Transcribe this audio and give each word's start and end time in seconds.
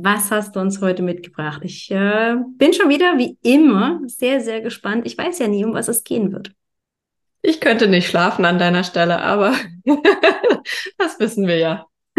Was 0.00 0.30
hast 0.30 0.54
du 0.54 0.60
uns 0.60 0.80
heute 0.80 1.02
mitgebracht? 1.02 1.62
Ich 1.64 1.90
äh, 1.90 2.36
bin 2.56 2.72
schon 2.72 2.88
wieder 2.88 3.18
wie 3.18 3.36
immer 3.42 4.00
sehr, 4.06 4.40
sehr 4.40 4.60
gespannt. 4.60 5.04
Ich 5.08 5.18
weiß 5.18 5.40
ja 5.40 5.48
nie, 5.48 5.64
um 5.64 5.74
was 5.74 5.88
es 5.88 6.04
gehen 6.04 6.30
wird. 6.30 6.52
Ich 7.42 7.60
könnte 7.60 7.88
nicht 7.88 8.06
schlafen 8.08 8.44
an 8.44 8.60
deiner 8.60 8.84
Stelle, 8.84 9.20
aber 9.20 9.56
das 10.98 11.18
wissen 11.18 11.48
wir 11.48 11.56
ja. 11.56 11.86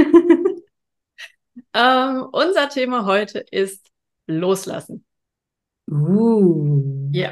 ähm, 1.74 2.28
unser 2.34 2.68
Thema 2.68 3.06
heute 3.06 3.46
ist 3.50 3.88
Loslassen. 4.28 5.06
Uh. 5.90 7.10
Ja. 7.14 7.32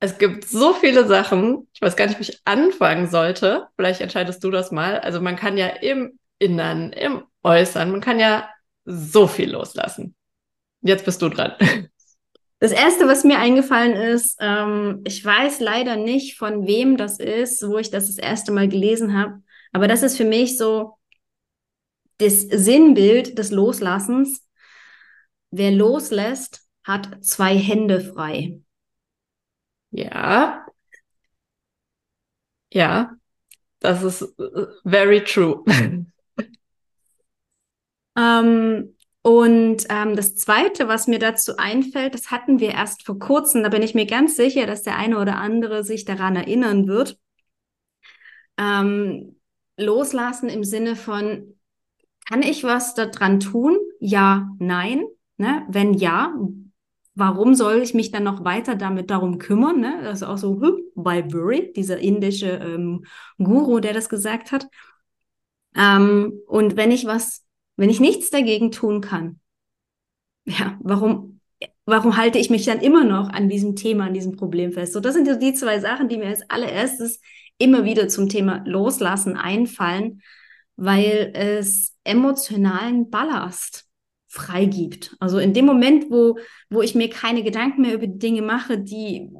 Es 0.00 0.18
gibt 0.18 0.44
so 0.44 0.72
viele 0.72 1.06
Sachen, 1.06 1.68
ich 1.72 1.80
weiß 1.80 1.94
gar 1.94 2.08
nicht, 2.08 2.18
wie 2.18 2.24
ich 2.24 2.40
anfangen 2.44 3.06
sollte. 3.06 3.68
Vielleicht 3.76 4.00
entscheidest 4.00 4.42
du 4.42 4.50
das 4.50 4.72
mal. 4.72 4.98
Also 4.98 5.20
man 5.20 5.36
kann 5.36 5.56
ja 5.56 5.68
im 5.68 6.18
Innern, 6.40 6.92
im 6.92 7.22
Äußern, 7.44 7.92
man 7.92 8.00
kann 8.00 8.18
ja 8.18 8.48
so 8.86 9.26
viel 9.26 9.50
loslassen. 9.52 10.14
Jetzt 10.80 11.04
bist 11.04 11.20
du 11.22 11.28
dran. 11.28 11.52
Das 12.58 12.72
erste, 12.72 13.06
was 13.06 13.22
mir 13.22 13.38
eingefallen 13.38 13.92
ist, 13.92 14.38
ähm, 14.40 15.02
ich 15.04 15.22
weiß 15.22 15.60
leider 15.60 15.96
nicht, 15.96 16.38
von 16.38 16.66
wem 16.66 16.96
das 16.96 17.18
ist, 17.18 17.62
wo 17.68 17.76
ich 17.76 17.90
das 17.90 18.06
das 18.06 18.16
erste 18.16 18.50
Mal 18.50 18.66
gelesen 18.66 19.12
habe, 19.12 19.42
aber 19.72 19.88
das 19.88 20.02
ist 20.02 20.16
für 20.16 20.24
mich 20.24 20.56
so 20.56 20.96
das 22.16 22.40
Sinnbild 22.40 23.36
des 23.36 23.50
Loslassens. 23.50 24.42
Wer 25.50 25.70
loslässt, 25.70 26.66
hat 26.82 27.22
zwei 27.22 27.58
Hände 27.58 28.00
frei. 28.00 28.60
Ja. 29.90 30.66
Ja, 32.72 33.16
das 33.80 34.02
ist 34.02 34.22
äh, 34.38 34.66
very 34.84 35.22
true. 35.24 35.62
Ähm, 38.16 38.96
und 39.22 39.86
ähm, 39.88 40.14
das 40.14 40.36
Zweite, 40.36 40.86
was 40.86 41.08
mir 41.08 41.18
dazu 41.18 41.56
einfällt, 41.56 42.14
das 42.14 42.30
hatten 42.30 42.60
wir 42.60 42.70
erst 42.70 43.04
vor 43.04 43.18
kurzem, 43.18 43.64
da 43.64 43.68
bin 43.68 43.82
ich 43.82 43.94
mir 43.94 44.06
ganz 44.06 44.36
sicher, 44.36 44.66
dass 44.66 44.82
der 44.82 44.96
eine 44.96 45.18
oder 45.18 45.36
andere 45.38 45.82
sich 45.82 46.04
daran 46.04 46.36
erinnern 46.36 46.86
wird. 46.86 47.18
Ähm, 48.56 49.36
loslassen 49.76 50.48
im 50.48 50.64
Sinne 50.64 50.96
von, 50.96 51.56
kann 52.28 52.42
ich 52.42 52.64
was 52.64 52.94
daran 52.94 53.40
tun? 53.40 53.76
Ja, 54.00 54.48
nein. 54.58 55.04
Ne? 55.38 55.66
Wenn 55.68 55.94
ja, 55.94 56.34
warum 57.14 57.54
soll 57.54 57.78
ich 57.82 57.94
mich 57.94 58.10
dann 58.10 58.24
noch 58.24 58.44
weiter 58.44 58.76
damit 58.76 59.10
darum 59.10 59.38
kümmern? 59.38 59.80
Ne? 59.80 60.00
Das 60.04 60.22
ist 60.22 60.28
auch 60.28 60.38
so 60.38 60.60
bei 60.94 61.22
Bury, 61.22 61.72
dieser 61.74 61.98
indische 61.98 62.50
ähm, 62.50 63.04
Guru, 63.38 63.80
der 63.80 63.92
das 63.92 64.08
gesagt 64.08 64.52
hat. 64.52 64.68
Ähm, 65.74 66.40
und 66.46 66.76
wenn 66.76 66.90
ich 66.90 67.06
was 67.06 67.45
wenn 67.76 67.90
ich 67.90 68.00
nichts 68.00 68.30
dagegen 68.30 68.70
tun 68.70 69.00
kann, 69.00 69.40
ja, 70.44 70.78
warum, 70.80 71.40
warum 71.84 72.16
halte 72.16 72.38
ich 72.38 72.50
mich 72.50 72.64
dann 72.64 72.80
immer 72.80 73.04
noch 73.04 73.28
an 73.28 73.48
diesem 73.48 73.76
Thema, 73.76 74.04
an 74.06 74.14
diesem 74.14 74.36
Problem 74.36 74.72
fest? 74.72 74.92
So, 74.92 75.00
das 75.00 75.14
sind 75.14 75.28
die 75.42 75.54
zwei 75.54 75.80
Sachen, 75.80 76.08
die 76.08 76.16
mir 76.16 76.28
als 76.28 76.48
allererstes 76.48 77.20
immer 77.58 77.84
wieder 77.84 78.08
zum 78.08 78.28
Thema 78.28 78.62
Loslassen 78.66 79.36
einfallen, 79.36 80.22
weil 80.76 81.32
es 81.34 81.96
emotionalen 82.04 83.10
Ballast 83.10 83.86
freigibt. 84.28 85.16
Also 85.18 85.38
in 85.38 85.54
dem 85.54 85.64
Moment, 85.64 86.10
wo, 86.10 86.38
wo 86.68 86.82
ich 86.82 86.94
mir 86.94 87.08
keine 87.08 87.42
Gedanken 87.42 87.82
mehr 87.82 87.94
über 87.94 88.06
Dinge 88.06 88.42
mache, 88.42 88.78
die 88.78 89.30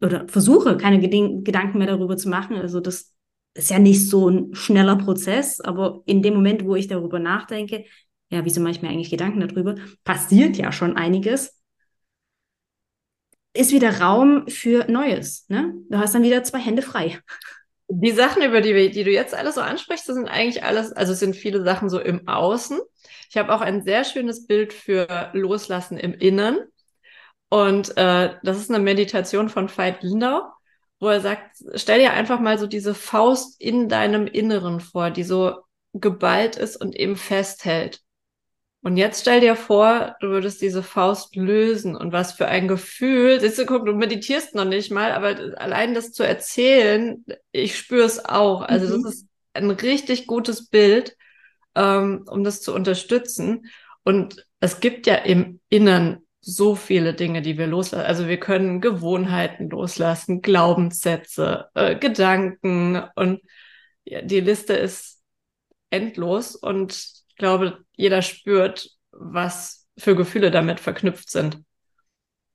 oder 0.00 0.28
versuche, 0.28 0.76
keine 0.76 1.00
Gedanken 1.00 1.78
mehr 1.78 1.86
darüber 1.86 2.16
zu 2.16 2.28
machen, 2.28 2.56
also 2.56 2.80
das 2.80 3.13
ist 3.54 3.70
ja 3.70 3.78
nicht 3.78 4.08
so 4.08 4.28
ein 4.28 4.54
schneller 4.54 4.96
Prozess, 4.96 5.60
aber 5.60 6.02
in 6.06 6.22
dem 6.22 6.34
Moment, 6.34 6.64
wo 6.64 6.74
ich 6.74 6.88
darüber 6.88 7.18
nachdenke, 7.18 7.84
ja, 8.30 8.44
wieso 8.44 8.60
mache 8.60 8.72
ich 8.72 8.82
mir 8.82 8.88
eigentlich 8.88 9.10
Gedanken 9.10 9.40
darüber, 9.40 9.76
passiert 10.02 10.56
ja 10.56 10.72
schon 10.72 10.96
einiges, 10.96 11.60
ist 13.52 13.70
wieder 13.70 14.00
Raum 14.00 14.48
für 14.48 14.90
Neues. 14.90 15.48
Ne? 15.48 15.74
Du 15.88 15.98
hast 15.98 16.14
dann 16.14 16.24
wieder 16.24 16.42
zwei 16.42 16.58
Hände 16.58 16.82
frei. 16.82 17.20
Die 17.86 18.10
Sachen, 18.10 18.42
über 18.42 18.60
die, 18.60 18.90
die 18.90 19.04
du 19.04 19.10
jetzt 19.10 19.34
alles 19.34 19.54
so 19.54 19.60
ansprichst, 19.60 20.06
sind 20.06 20.26
eigentlich 20.26 20.64
alles, 20.64 20.92
also 20.92 21.14
sind 21.14 21.36
viele 21.36 21.62
Sachen 21.62 21.88
so 21.88 22.00
im 22.00 22.26
Außen. 22.26 22.80
Ich 23.30 23.36
habe 23.36 23.54
auch 23.54 23.60
ein 23.60 23.82
sehr 23.82 24.04
schönes 24.04 24.46
Bild 24.46 24.72
für 24.72 25.30
Loslassen 25.32 25.96
im 25.98 26.14
Innern. 26.14 26.58
Und 27.50 27.96
äh, 27.96 28.34
das 28.42 28.58
ist 28.58 28.70
eine 28.70 28.82
Meditation 28.82 29.48
von 29.48 29.68
Veit 29.68 30.02
Lindau 30.02 30.42
wo 31.00 31.08
er 31.08 31.20
sagt, 31.20 31.56
stell 31.74 32.00
dir 32.00 32.12
einfach 32.12 32.40
mal 32.40 32.58
so 32.58 32.66
diese 32.66 32.94
Faust 32.94 33.60
in 33.60 33.88
deinem 33.88 34.26
Inneren 34.26 34.80
vor, 34.80 35.10
die 35.10 35.24
so 35.24 35.56
geballt 35.92 36.56
ist 36.56 36.76
und 36.76 36.96
eben 36.96 37.16
festhält. 37.16 38.00
Und 38.84 38.98
jetzt 38.98 39.22
stell 39.22 39.40
dir 39.40 39.56
vor, 39.56 40.14
du 40.20 40.28
würdest 40.28 40.60
diese 40.60 40.82
Faust 40.82 41.36
lösen 41.36 41.96
und 41.96 42.12
was 42.12 42.32
für 42.32 42.48
ein 42.48 42.68
Gefühl. 42.68 43.40
Siehst 43.40 43.58
du, 43.58 43.64
guck, 43.64 43.86
du 43.86 43.94
meditierst 43.94 44.54
noch 44.54 44.66
nicht 44.66 44.90
mal, 44.90 45.12
aber 45.12 45.58
allein 45.58 45.94
das 45.94 46.12
zu 46.12 46.22
erzählen, 46.22 47.24
ich 47.50 47.78
spüre 47.78 48.04
es 48.04 48.22
auch. 48.22 48.60
Also 48.60 48.98
mhm. 48.98 49.02
das 49.02 49.14
ist 49.14 49.26
ein 49.54 49.70
richtig 49.70 50.26
gutes 50.26 50.68
Bild, 50.68 51.16
ähm, 51.74 52.26
um 52.28 52.44
das 52.44 52.60
zu 52.60 52.74
unterstützen. 52.74 53.70
Und 54.02 54.46
es 54.60 54.80
gibt 54.80 55.06
ja 55.06 55.14
im 55.14 55.60
Innern 55.70 56.23
so 56.44 56.74
viele 56.74 57.14
Dinge, 57.14 57.42
die 57.42 57.56
wir 57.58 57.66
loslassen. 57.66 58.06
Also 58.06 58.28
wir 58.28 58.38
können 58.38 58.80
Gewohnheiten 58.80 59.70
loslassen, 59.70 60.42
Glaubenssätze, 60.42 61.68
äh, 61.74 61.96
Gedanken 61.96 63.02
und 63.14 63.40
ja, 64.04 64.20
die 64.22 64.40
Liste 64.40 64.74
ist 64.74 65.22
endlos 65.90 66.54
und 66.54 66.92
ich 66.92 67.36
glaube, 67.36 67.78
jeder 67.96 68.22
spürt, 68.22 68.90
was 69.10 69.88
für 69.96 70.14
Gefühle 70.14 70.50
damit 70.50 70.80
verknüpft 70.80 71.30
sind. 71.30 71.60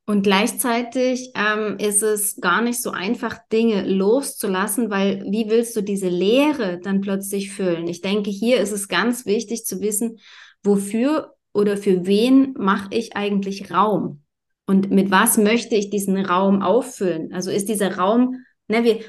Und 0.05 0.23
gleichzeitig 0.23 1.31
ähm, 1.35 1.77
ist 1.77 2.01
es 2.01 2.41
gar 2.41 2.61
nicht 2.61 2.81
so 2.81 2.89
einfach, 2.89 3.37
Dinge 3.51 3.87
loszulassen, 3.87 4.89
weil 4.89 5.23
wie 5.29 5.49
willst 5.49 5.75
du 5.75 5.81
diese 5.81 6.09
Leere 6.09 6.79
dann 6.79 7.01
plötzlich 7.01 7.51
füllen? 7.51 7.87
Ich 7.87 8.01
denke, 8.01 8.31
hier 8.31 8.59
ist 8.59 8.71
es 8.71 8.87
ganz 8.87 9.27
wichtig 9.27 9.65
zu 9.65 9.81
wissen, 9.81 10.19
wofür 10.63 11.35
oder 11.59 11.75
für 11.75 12.05
wen 12.05 12.53
mache 12.57 12.87
ich 12.91 13.15
eigentlich 13.17 13.71
Raum? 13.71 14.23
Und 14.65 14.91
mit 14.91 15.11
was 15.11 15.37
möchte 15.37 15.75
ich 15.75 15.89
diesen 15.89 16.17
Raum 16.17 16.61
auffüllen? 16.61 17.33
Also 17.33 17.51
ist 17.51 17.67
dieser 17.67 17.97
Raum, 17.97 18.45
ne, 18.67 18.83
wir, 18.83 18.99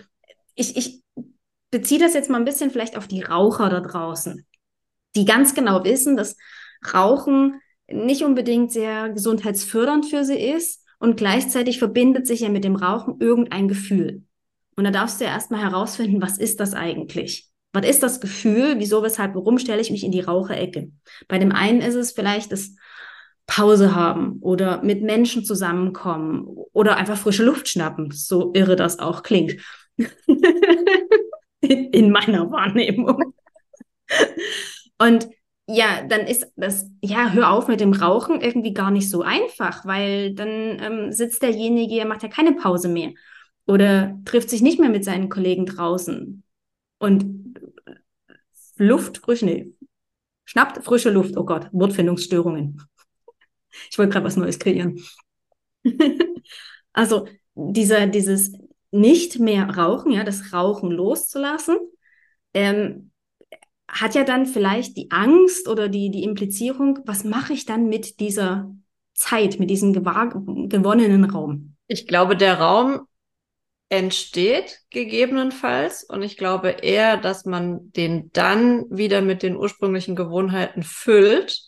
ich, 0.54 0.76
ich 0.76 1.02
beziehe 1.70 2.00
das 2.00 2.14
jetzt 2.14 2.28
mal 2.28 2.38
ein 2.38 2.44
bisschen 2.44 2.70
vielleicht 2.70 2.96
auf 2.96 3.06
die 3.06 3.22
Raucher 3.22 3.68
da 3.68 3.80
draußen, 3.80 4.46
die 5.14 5.24
ganz 5.24 5.54
genau 5.54 5.84
wissen, 5.84 6.16
dass 6.16 6.36
Rauchen 6.92 7.60
nicht 7.88 8.24
unbedingt 8.24 8.72
sehr 8.72 9.10
gesundheitsfördernd 9.10 10.06
für 10.06 10.24
sie 10.24 10.38
ist 10.38 10.84
und 10.98 11.16
gleichzeitig 11.16 11.78
verbindet 11.78 12.26
sich 12.26 12.40
ja 12.40 12.48
mit 12.48 12.64
dem 12.64 12.76
Rauchen 12.76 13.20
irgendein 13.20 13.68
Gefühl. 13.68 14.24
Und 14.76 14.84
da 14.84 14.90
darfst 14.90 15.20
du 15.20 15.24
ja 15.24 15.30
erstmal 15.30 15.62
herausfinden, 15.62 16.22
was 16.22 16.38
ist 16.38 16.58
das 16.58 16.74
eigentlich? 16.74 17.49
Was 17.72 17.86
ist 17.86 18.02
das 18.02 18.20
Gefühl? 18.20 18.76
Wieso, 18.78 19.02
weshalb, 19.02 19.34
warum 19.34 19.58
stelle 19.58 19.80
ich 19.80 19.90
mich 19.90 20.04
in 20.04 20.12
die 20.12 20.20
Raucherecke? 20.20 20.90
Bei 21.28 21.38
dem 21.38 21.52
einen 21.52 21.80
ist 21.80 21.94
es 21.94 22.12
vielleicht 22.12 22.50
das 22.52 22.74
Pause 23.46 23.94
haben 23.94 24.38
oder 24.40 24.82
mit 24.82 25.02
Menschen 25.02 25.44
zusammenkommen 25.44 26.46
oder 26.72 26.96
einfach 26.96 27.16
frische 27.16 27.44
Luft 27.44 27.68
schnappen, 27.68 28.10
so 28.12 28.52
irre 28.54 28.76
das 28.76 28.98
auch 28.98 29.22
klingt. 29.22 29.56
in 31.60 32.10
meiner 32.10 32.50
Wahrnehmung. 32.50 33.34
Und 34.98 35.28
ja, 35.66 36.02
dann 36.08 36.22
ist 36.22 36.46
das, 36.56 36.90
ja, 37.00 37.30
hör 37.30 37.50
auf 37.50 37.68
mit 37.68 37.80
dem 37.80 37.92
Rauchen 37.92 38.40
irgendwie 38.40 38.74
gar 38.74 38.90
nicht 38.90 39.08
so 39.08 39.22
einfach, 39.22 39.84
weil 39.84 40.34
dann 40.34 40.78
ähm, 40.80 41.12
sitzt 41.12 41.42
derjenige, 41.42 41.96
er 41.96 42.06
macht 42.06 42.22
ja 42.22 42.28
keine 42.28 42.52
Pause 42.54 42.88
mehr 42.88 43.12
oder 43.66 44.18
trifft 44.24 44.50
sich 44.50 44.62
nicht 44.62 44.80
mehr 44.80 44.90
mit 44.90 45.04
seinen 45.04 45.28
Kollegen 45.28 45.66
draußen. 45.66 46.42
Und 46.98 47.49
Luft, 48.80 49.18
frisch, 49.18 49.42
nee, 49.42 49.74
schnappt 50.44 50.82
frische 50.84 51.10
Luft. 51.10 51.36
Oh 51.36 51.44
Gott, 51.44 51.68
Wortfindungsstörungen. 51.72 52.82
Ich 53.90 53.98
wollte 53.98 54.12
gerade 54.12 54.26
was 54.26 54.36
Neues 54.36 54.58
kreieren. 54.58 55.00
also 56.92 57.28
dieser, 57.54 58.06
dieses 58.06 58.52
nicht 58.90 59.38
mehr 59.38 59.68
rauchen, 59.68 60.12
ja, 60.12 60.24
das 60.24 60.52
Rauchen 60.52 60.90
loszulassen, 60.90 61.76
ähm, 62.54 63.10
hat 63.86 64.14
ja 64.14 64.24
dann 64.24 64.46
vielleicht 64.46 64.96
die 64.96 65.10
Angst 65.10 65.68
oder 65.68 65.88
die, 65.88 66.10
die 66.10 66.22
Implizierung, 66.22 67.00
was 67.04 67.24
mache 67.24 67.52
ich 67.52 67.66
dann 67.66 67.88
mit 67.88 68.18
dieser 68.18 68.74
Zeit, 69.14 69.58
mit 69.58 69.68
diesem 69.68 69.92
gewonnenen 69.92 71.24
Raum? 71.24 71.76
Ich 71.86 72.06
glaube, 72.06 72.36
der 72.36 72.58
Raum 72.58 73.06
entsteht 73.90 74.78
gegebenenfalls 74.90 76.04
und 76.04 76.22
ich 76.22 76.36
glaube 76.36 76.70
eher, 76.70 77.16
dass 77.16 77.44
man 77.44 77.90
den 77.92 78.30
dann 78.32 78.84
wieder 78.88 79.20
mit 79.20 79.42
den 79.42 79.56
ursprünglichen 79.56 80.14
Gewohnheiten 80.14 80.84
füllt, 80.84 81.60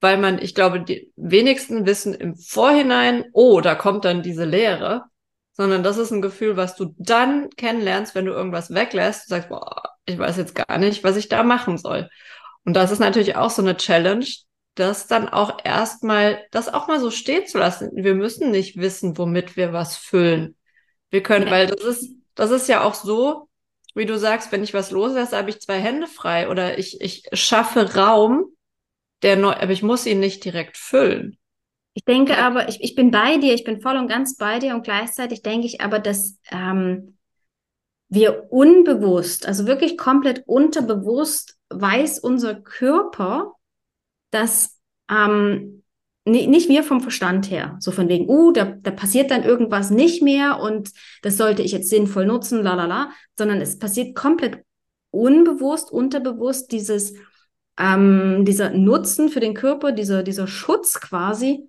weil 0.00 0.16
man, 0.16 0.40
ich 0.40 0.54
glaube, 0.54 0.80
die 0.80 1.12
wenigsten 1.16 1.84
wissen 1.84 2.14
im 2.14 2.36
Vorhinein, 2.36 3.26
oh, 3.34 3.60
da 3.60 3.74
kommt 3.74 4.06
dann 4.06 4.22
diese 4.22 4.46
Lehre, 4.46 5.04
sondern 5.52 5.82
das 5.82 5.98
ist 5.98 6.10
ein 6.10 6.22
Gefühl, 6.22 6.56
was 6.56 6.74
du 6.74 6.94
dann 6.96 7.50
kennenlernst, 7.50 8.14
wenn 8.14 8.24
du 8.24 8.32
irgendwas 8.32 8.72
weglässt, 8.72 9.26
du 9.26 9.34
sagst, 9.34 9.50
boah, 9.50 9.82
ich 10.06 10.18
weiß 10.18 10.38
jetzt 10.38 10.54
gar 10.54 10.78
nicht, 10.78 11.04
was 11.04 11.16
ich 11.16 11.28
da 11.28 11.42
machen 11.42 11.76
soll. 11.76 12.08
Und 12.64 12.74
das 12.74 12.90
ist 12.90 12.98
natürlich 12.98 13.36
auch 13.36 13.50
so 13.50 13.60
eine 13.60 13.76
Challenge, 13.76 14.26
das 14.74 15.06
dann 15.06 15.28
auch 15.28 15.58
erstmal, 15.64 16.42
das 16.50 16.72
auch 16.72 16.88
mal 16.88 16.98
so 16.98 17.10
stehen 17.10 17.46
zu 17.46 17.58
lassen. 17.58 17.90
Wir 17.92 18.14
müssen 18.14 18.50
nicht 18.50 18.78
wissen, 18.78 19.18
womit 19.18 19.58
wir 19.58 19.74
was 19.74 19.98
füllen. 19.98 20.56
Wir 21.10 21.22
können, 21.22 21.46
ja. 21.46 21.52
weil 21.52 21.66
das 21.66 21.84
ist, 21.84 22.14
das 22.34 22.50
ist 22.50 22.68
ja 22.68 22.82
auch 22.82 22.94
so, 22.94 23.48
wie 23.94 24.06
du 24.06 24.18
sagst, 24.18 24.52
wenn 24.52 24.62
ich 24.62 24.74
was 24.74 24.90
loslasse, 24.90 25.36
habe 25.36 25.50
ich 25.50 25.60
zwei 25.60 25.78
Hände 25.78 26.06
frei 26.06 26.48
oder 26.48 26.78
ich, 26.78 27.00
ich 27.00 27.24
schaffe 27.32 27.94
Raum, 27.94 28.46
der 29.22 29.36
neu, 29.36 29.52
aber 29.52 29.70
ich 29.70 29.82
muss 29.82 30.06
ihn 30.06 30.20
nicht 30.20 30.44
direkt 30.44 30.76
füllen. 30.76 31.36
Ich 31.94 32.04
denke 32.04 32.38
aber, 32.38 32.68
ich, 32.68 32.80
ich 32.82 32.94
bin 32.94 33.10
bei 33.10 33.36
dir, 33.38 33.52
ich 33.52 33.64
bin 33.64 33.80
voll 33.80 33.96
und 33.96 34.06
ganz 34.06 34.36
bei 34.36 34.58
dir 34.58 34.74
und 34.74 34.84
gleichzeitig 34.84 35.42
denke 35.42 35.66
ich 35.66 35.80
aber, 35.80 35.98
dass 35.98 36.38
ähm, 36.50 37.18
wir 38.08 38.52
unbewusst, 38.52 39.46
also 39.46 39.66
wirklich 39.66 39.98
komplett 39.98 40.44
unterbewusst 40.46 41.58
weiß 41.68 42.20
unser 42.20 42.54
Körper, 42.54 43.54
dass 44.30 44.78
ähm, 45.10 45.82
nicht 46.26 46.68
wir 46.68 46.82
vom 46.82 47.00
Verstand 47.00 47.50
her, 47.50 47.76
so 47.80 47.90
von 47.90 48.08
wegen, 48.08 48.28
uh, 48.28 48.52
da, 48.52 48.64
da 48.64 48.90
passiert 48.90 49.30
dann 49.30 49.42
irgendwas 49.42 49.90
nicht 49.90 50.22
mehr 50.22 50.60
und 50.60 50.90
das 51.22 51.36
sollte 51.36 51.62
ich 51.62 51.72
jetzt 51.72 51.88
sinnvoll 51.88 52.26
nutzen, 52.26 52.62
la 52.62 52.74
la 52.74 52.86
la, 52.86 53.10
sondern 53.38 53.60
es 53.60 53.78
passiert 53.78 54.14
komplett 54.14 54.62
unbewusst, 55.10 55.90
unterbewusst 55.90 56.72
dieses, 56.72 57.14
ähm, 57.78 58.44
dieser 58.44 58.70
Nutzen 58.70 59.28
für 59.30 59.40
den 59.40 59.54
Körper, 59.54 59.92
dieser, 59.92 60.22
dieser 60.22 60.46
Schutz 60.46 61.00
quasi. 61.00 61.68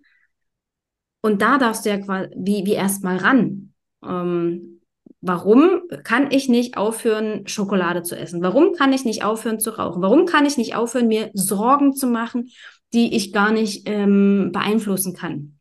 Und 1.21 1.41
da 1.41 1.57
darfst 1.57 1.85
du 1.85 1.89
ja 1.89 1.97
quasi 1.99 2.29
wie, 2.35 2.65
wie 2.65 2.73
erstmal 2.73 3.17
ran. 3.17 3.73
Ähm, 4.03 4.81
warum 5.21 5.83
kann 6.03 6.29
ich 6.31 6.49
nicht 6.49 6.77
aufhören, 6.77 7.47
Schokolade 7.47 8.03
zu 8.03 8.17
essen? 8.17 8.41
Warum 8.41 8.73
kann 8.73 8.91
ich 8.91 9.05
nicht 9.05 9.23
aufhören 9.23 9.59
zu 9.59 9.71
rauchen? 9.71 10.01
Warum 10.01 10.25
kann 10.25 10.45
ich 10.45 10.57
nicht 10.57 10.75
aufhören, 10.75 11.07
mir 11.07 11.31
Sorgen 11.33 11.93
zu 11.93 12.07
machen 12.07 12.49
die 12.93 13.15
ich 13.15 13.33
gar 13.33 13.51
nicht 13.51 13.87
ähm, 13.87 14.51
beeinflussen 14.51 15.15
kann. 15.15 15.59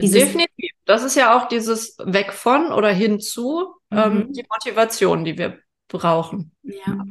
Dieses 0.00 0.20
Definitiv. 0.20 0.72
Das 0.84 1.04
ist 1.04 1.14
ja 1.14 1.36
auch 1.36 1.48
dieses 1.48 1.96
Weg 2.04 2.32
von 2.32 2.72
oder 2.72 2.90
hinzu, 2.90 3.74
mhm. 3.90 3.98
ähm, 3.98 4.32
die 4.32 4.44
Motivation, 4.50 5.24
die 5.24 5.38
wir 5.38 5.58
brauchen. 5.88 6.52
Ja. 6.62 7.04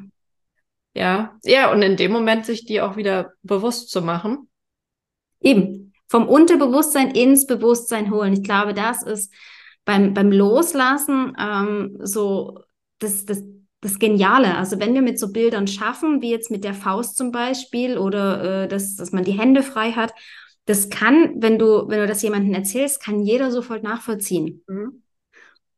Ja, 0.95 1.37
ja, 1.43 1.71
und 1.71 1.81
in 1.81 1.97
dem 1.97 2.11
Moment 2.11 2.45
sich 2.45 2.65
die 2.65 2.81
auch 2.81 2.97
wieder 2.97 3.33
bewusst 3.43 3.89
zu 3.89 4.01
machen. 4.01 4.49
Eben. 5.39 5.93
Vom 6.07 6.27
Unterbewusstsein 6.27 7.11
ins 7.11 7.45
Bewusstsein 7.45 8.09
holen. 8.11 8.33
Ich 8.33 8.43
glaube, 8.43 8.73
das 8.73 9.03
ist 9.03 9.31
beim, 9.85 10.15
beim 10.15 10.31
Loslassen 10.31 11.37
ähm, 11.39 11.97
so 12.01 12.63
das, 12.97 13.25
das, 13.25 13.43
das 13.81 13.99
Geniale. 13.99 14.55
Also 14.57 14.79
wenn 14.79 14.93
wir 14.93 15.01
mit 15.01 15.19
so 15.19 15.31
Bildern 15.31 15.67
schaffen, 15.67 16.21
wie 16.21 16.31
jetzt 16.31 16.51
mit 16.51 16.63
der 16.63 16.73
Faust 16.73 17.17
zum 17.17 17.31
Beispiel 17.31 17.97
oder 17.97 18.63
äh, 18.63 18.67
dass, 18.67 18.95
dass 18.95 19.11
man 19.11 19.23
die 19.23 19.37
Hände 19.37 19.63
frei 19.63 19.91
hat, 19.91 20.13
das 20.65 20.89
kann, 20.89 21.41
wenn 21.41 21.57
du, 21.57 21.87
wenn 21.87 21.99
du 21.99 22.07
das 22.07 22.21
jemandem 22.21 22.53
erzählst, 22.53 23.01
kann 23.01 23.21
jeder 23.21 23.51
sofort 23.51 23.81
nachvollziehen. 23.83 24.63
Mhm. 24.67 25.01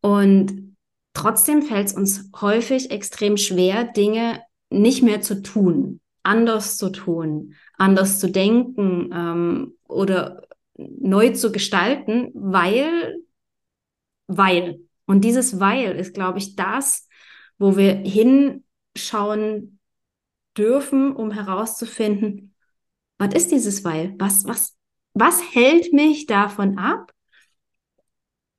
Und 0.02 0.76
trotzdem 1.14 1.62
fällt 1.62 1.88
es 1.88 1.94
uns 1.94 2.30
häufig 2.42 2.92
extrem 2.92 3.38
schwer, 3.38 3.86
Dinge 3.86 4.42
nicht 4.70 5.04
mehr 5.04 5.22
zu 5.22 5.44
tun, 5.44 6.02
anders 6.24 6.78
zu 6.78 6.90
tun, 6.90 7.56
anders 7.78 8.20
zu 8.20 8.32
denken 8.32 9.12
ähm, 9.14 9.78
oder 9.88 10.42
neu 10.76 11.30
zu 11.30 11.52
gestalten, 11.52 12.32
weil, 12.34 13.18
weil. 14.28 14.82
Und 15.06 15.24
dieses 15.24 15.60
Weil 15.60 15.96
ist, 15.96 16.14
glaube 16.14 16.40
ich, 16.40 16.56
das, 16.56 17.08
wo 17.62 17.78
wir 17.78 17.94
hinschauen 17.98 19.80
dürfen, 20.58 21.16
um 21.16 21.30
herauszufinden, 21.30 22.56
was 23.20 23.36
ist 23.36 23.52
dieses 23.52 23.84
Weil? 23.84 24.16
Was, 24.18 24.46
was, 24.46 24.76
was 25.14 25.44
hält 25.54 25.94
mich 25.94 26.26
davon 26.26 26.80
ab, 26.80 27.14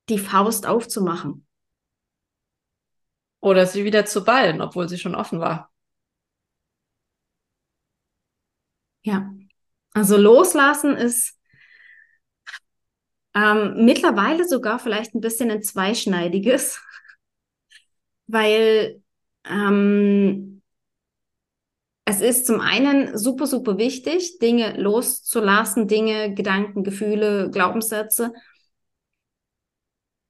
die 0.08 0.19
Faust 0.19 0.66
aufzumachen? 0.66 1.44
Oder 3.40 3.66
sie 3.66 3.84
wieder 3.84 4.06
zu 4.06 4.25
ballen, 4.25 4.60
obwohl 4.60 4.88
sie 4.88 4.99
schon 4.99 5.16
offen 5.16 5.40
war. 5.40 5.72
Ja, 9.02 9.34
also 9.94 10.16
loslassen 10.16 10.96
ist 10.96 11.37
ähm, 13.34 13.84
mittlerweile 13.84 14.46
sogar 14.46 14.78
vielleicht 14.78 15.12
ein 15.16 15.20
bisschen 15.20 15.50
ein 15.50 15.64
zweischneidiges 15.64 16.81
weil 18.32 19.02
ähm, 19.49 20.62
es 22.05 22.20
ist 22.20 22.46
zum 22.46 22.61
einen 22.61 23.17
super, 23.17 23.46
super 23.46 23.79
wichtig, 23.79 24.38
Dinge 24.38 24.81
loszulassen, 24.81 25.87
Dinge, 25.87 26.34
Gedanken, 26.34 26.82
Gefühle, 26.82 27.50
Glaubenssätze. 27.50 28.32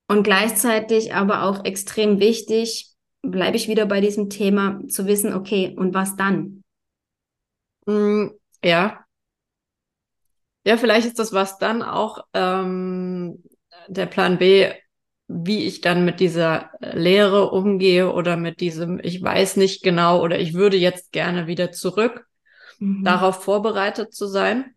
Und 0.09 0.25
gleichzeitig 0.25 1.15
aber 1.15 1.45
auch 1.45 1.65
extrem 1.65 2.21
wichtig, 2.21 2.95
bleibe 3.23 3.57
ich 3.57 3.69
wieder 3.69 3.87
bei 3.87 4.01
diesem 4.01 4.29
Thema, 4.29 4.81
zu 4.89 5.07
wissen, 5.07 5.33
okay, 5.33 5.75
und 5.77 5.95
was 5.95 6.17
dann? 6.17 6.63
Mm, 7.87 8.31
ja. 8.63 9.07
Ja, 10.65 10.77
vielleicht 10.77 11.07
ist 11.07 11.19
das 11.19 11.33
was 11.33 11.59
dann 11.59 11.83
auch 11.83 12.25
ähm, 12.35 13.43
der 13.89 14.07
Plan 14.07 14.39
B, 14.39 14.71
wie 15.33 15.65
ich 15.65 15.81
dann 15.81 16.05
mit 16.05 16.21
dieser 16.21 16.71
Lehre 16.81 17.51
umgehe 17.51 18.13
oder 18.13 18.37
mit 18.37 18.61
diesem, 18.61 19.01
ich 19.03 19.23
weiß 19.23 19.57
nicht 19.57 19.83
genau 19.83 20.23
oder 20.23 20.39
ich 20.39 20.55
würde 20.55 20.77
jetzt 20.77 21.13
gerne 21.13 21.47
wieder 21.47 21.73
zurück, 21.73 22.27
mhm. 22.79 23.05
darauf 23.05 23.43
vorbereitet 23.43 24.13
zu 24.15 24.27
sein. 24.27 24.75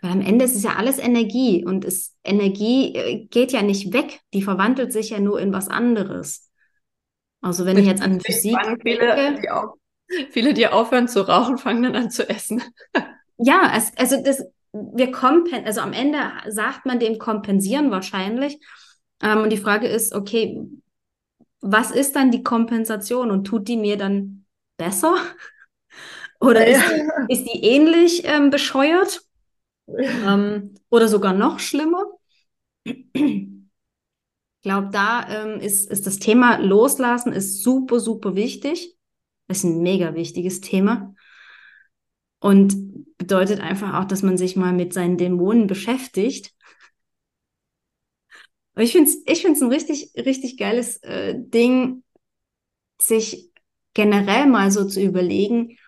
Weil 0.00 0.12
am 0.12 0.20
Ende 0.20 0.44
ist 0.44 0.56
es 0.56 0.62
ja 0.62 0.76
alles 0.76 0.98
Energie 0.98 1.64
und 1.64 1.84
es, 1.84 2.14
Energie 2.24 2.94
äh, 2.94 3.24
geht 3.26 3.52
ja 3.52 3.62
nicht 3.62 3.92
weg, 3.92 4.20
die 4.32 4.42
verwandelt 4.42 4.92
sich 4.92 5.10
ja 5.10 5.20
nur 5.20 5.40
in 5.40 5.52
was 5.52 5.68
anderes. 5.68 6.50
Also 7.40 7.66
wenn 7.66 7.78
ich 7.78 7.86
jetzt 7.86 8.02
an 8.02 8.20
Physik 8.20 8.56
viele, 8.82 9.14
denke, 9.14 9.42
die 9.42 9.50
auch, 9.50 9.74
viele, 10.30 10.54
die 10.54 10.66
aufhören 10.66 11.08
zu 11.08 11.28
rauchen, 11.28 11.58
fangen 11.58 11.82
dann 11.82 11.96
an 11.96 12.10
zu 12.10 12.28
essen. 12.28 12.62
ja, 13.38 13.72
es, 13.76 13.92
also 13.98 14.22
das, 14.22 14.44
wir 14.72 15.12
kompen, 15.12 15.64
also 15.66 15.80
am 15.80 15.92
Ende 15.92 16.18
sagt 16.48 16.86
man 16.86 16.98
dem 16.98 17.18
kompensieren 17.18 17.90
wahrscheinlich. 17.90 18.58
Ähm, 19.24 19.38
und 19.38 19.50
die 19.50 19.56
Frage 19.56 19.88
ist, 19.88 20.14
okay, 20.14 20.68
was 21.60 21.90
ist 21.90 22.14
dann 22.14 22.30
die 22.30 22.42
Kompensation 22.42 23.30
und 23.30 23.44
tut 23.44 23.66
die 23.66 23.78
mir 23.78 23.96
dann 23.96 24.44
besser? 24.76 25.16
Oder 26.40 26.68
ja. 26.68 26.78
ist, 26.78 26.90
die, 26.90 27.32
ist, 27.32 27.44
die, 27.44 27.64
ähnlich 27.64 28.22
ähm, 28.24 28.50
bescheuert? 28.50 29.22
Ähm, 29.86 30.76
oder 30.88 31.08
sogar 31.08 31.34
noch 31.34 31.58
schlimmer? 31.58 32.06
Ich 32.84 33.50
glaube, 34.62 34.88
da 34.90 35.28
ähm, 35.28 35.60
ist, 35.60 35.90
ist 35.90 36.06
das 36.06 36.18
Thema 36.18 36.56
Loslassen 36.56 37.34
ist 37.34 37.62
super, 37.62 38.00
super 38.00 38.34
wichtig. 38.34 38.96
Das 39.46 39.58
ist 39.58 39.64
ein 39.64 39.82
mega 39.82 40.14
wichtiges 40.14 40.62
Thema. 40.62 41.14
Und 42.38 43.18
bedeutet 43.18 43.60
einfach 43.60 43.92
auch, 44.00 44.06
dass 44.06 44.22
man 44.22 44.38
sich 44.38 44.56
mal 44.56 44.72
mit 44.72 44.94
seinen 44.94 45.18
Dämonen 45.18 45.66
beschäftigt 45.66 46.53
ich 48.76 48.92
finde 48.92 49.10
es 49.10 49.22
ich 49.26 49.42
find's 49.42 49.62
ein 49.62 49.68
richtig, 49.68 50.10
richtig 50.16 50.56
geiles 50.56 50.96
äh, 51.02 51.34
Ding, 51.36 52.02
sich 53.00 53.50
generell 53.94 54.46
mal 54.46 54.70
so 54.70 54.84
zu 54.84 55.00
überlegen, 55.00 55.78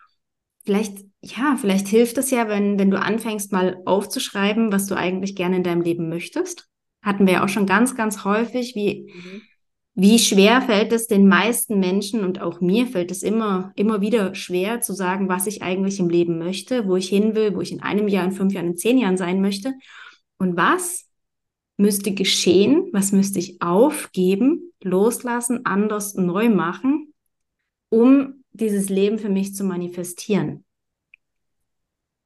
vielleicht, 0.64 0.98
ja, 1.22 1.56
vielleicht 1.58 1.88
hilft 1.88 2.18
es 2.18 2.30
ja, 2.30 2.48
wenn, 2.48 2.78
wenn 2.78 2.90
du 2.90 3.00
anfängst 3.00 3.52
mal 3.52 3.80
aufzuschreiben, 3.84 4.72
was 4.72 4.86
du 4.86 4.96
eigentlich 4.96 5.34
gerne 5.36 5.56
in 5.56 5.62
deinem 5.64 5.82
Leben 5.82 6.08
möchtest. 6.08 6.68
Hatten 7.02 7.26
wir 7.26 7.34
ja 7.34 7.44
auch 7.44 7.48
schon 7.48 7.66
ganz, 7.66 7.94
ganz 7.94 8.24
häufig, 8.24 8.74
wie, 8.74 9.12
mhm. 9.12 9.42
wie 9.94 10.18
schwer 10.18 10.62
fällt 10.62 10.92
es 10.92 11.06
den 11.06 11.28
meisten 11.28 11.78
Menschen 11.78 12.24
und 12.24 12.40
auch 12.40 12.60
mir 12.60 12.86
fällt 12.86 13.10
es 13.10 13.22
immer, 13.22 13.72
immer 13.76 14.00
wieder 14.00 14.34
schwer 14.34 14.80
zu 14.80 14.92
sagen, 14.92 15.28
was 15.28 15.46
ich 15.46 15.62
eigentlich 15.62 16.00
im 16.00 16.08
Leben 16.08 16.38
möchte, 16.38 16.86
wo 16.88 16.96
ich 16.96 17.08
hin 17.08 17.34
will, 17.34 17.54
wo 17.54 17.60
ich 17.60 17.72
in 17.72 17.82
einem 17.82 18.08
Jahr, 18.08 18.24
in 18.24 18.32
fünf 18.32 18.52
Jahren, 18.52 18.68
in 18.68 18.76
zehn 18.76 18.98
Jahren 18.98 19.16
sein 19.16 19.40
möchte. 19.40 19.74
Und 20.38 20.56
was 20.56 21.05
müsste 21.76 22.12
geschehen, 22.12 22.88
was 22.92 23.12
müsste 23.12 23.38
ich 23.38 23.60
aufgeben, 23.60 24.72
loslassen, 24.82 25.66
anders 25.66 26.14
neu 26.14 26.48
machen, 26.48 27.12
um 27.90 28.44
dieses 28.52 28.88
Leben 28.88 29.18
für 29.18 29.28
mich 29.28 29.54
zu 29.54 29.64
manifestieren. 29.64 30.64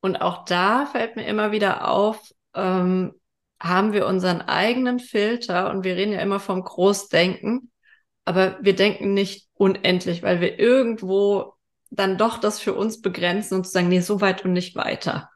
Und 0.00 0.16
auch 0.16 0.45
da 0.45 0.87
fällt 0.87 1.16
mir 1.16 1.26
immer 1.26 1.52
wieder 1.52 1.88
auf, 1.88 2.33
ähm, 2.54 3.12
haben 3.61 3.92
wir 3.92 4.07
unseren 4.07 4.40
eigenen 4.40 4.99
Filter 4.99 5.71
und 5.71 5.85
wir 5.85 5.97
reden 5.97 6.12
ja 6.12 6.21
immer 6.21 6.40
vom 6.40 6.62
Großdenken, 6.62 7.71
aber 8.25 8.59
wir 8.62 8.75
denken 8.75 9.12
nicht 9.12 9.49
unendlich, 9.54 10.23
weil 10.23 10.40
wir 10.40 10.59
irgendwo 10.59 11.54
dann 11.90 12.16
doch 12.16 12.38
das 12.38 12.61
für 12.61 12.73
uns 12.73 13.02
begrenzen 13.02 13.57
und 13.57 13.66
sagen, 13.66 13.88
nee, 13.88 14.00
so 14.00 14.21
weit 14.21 14.45
und 14.45 14.52
nicht 14.52 14.76
weiter. 14.76 15.28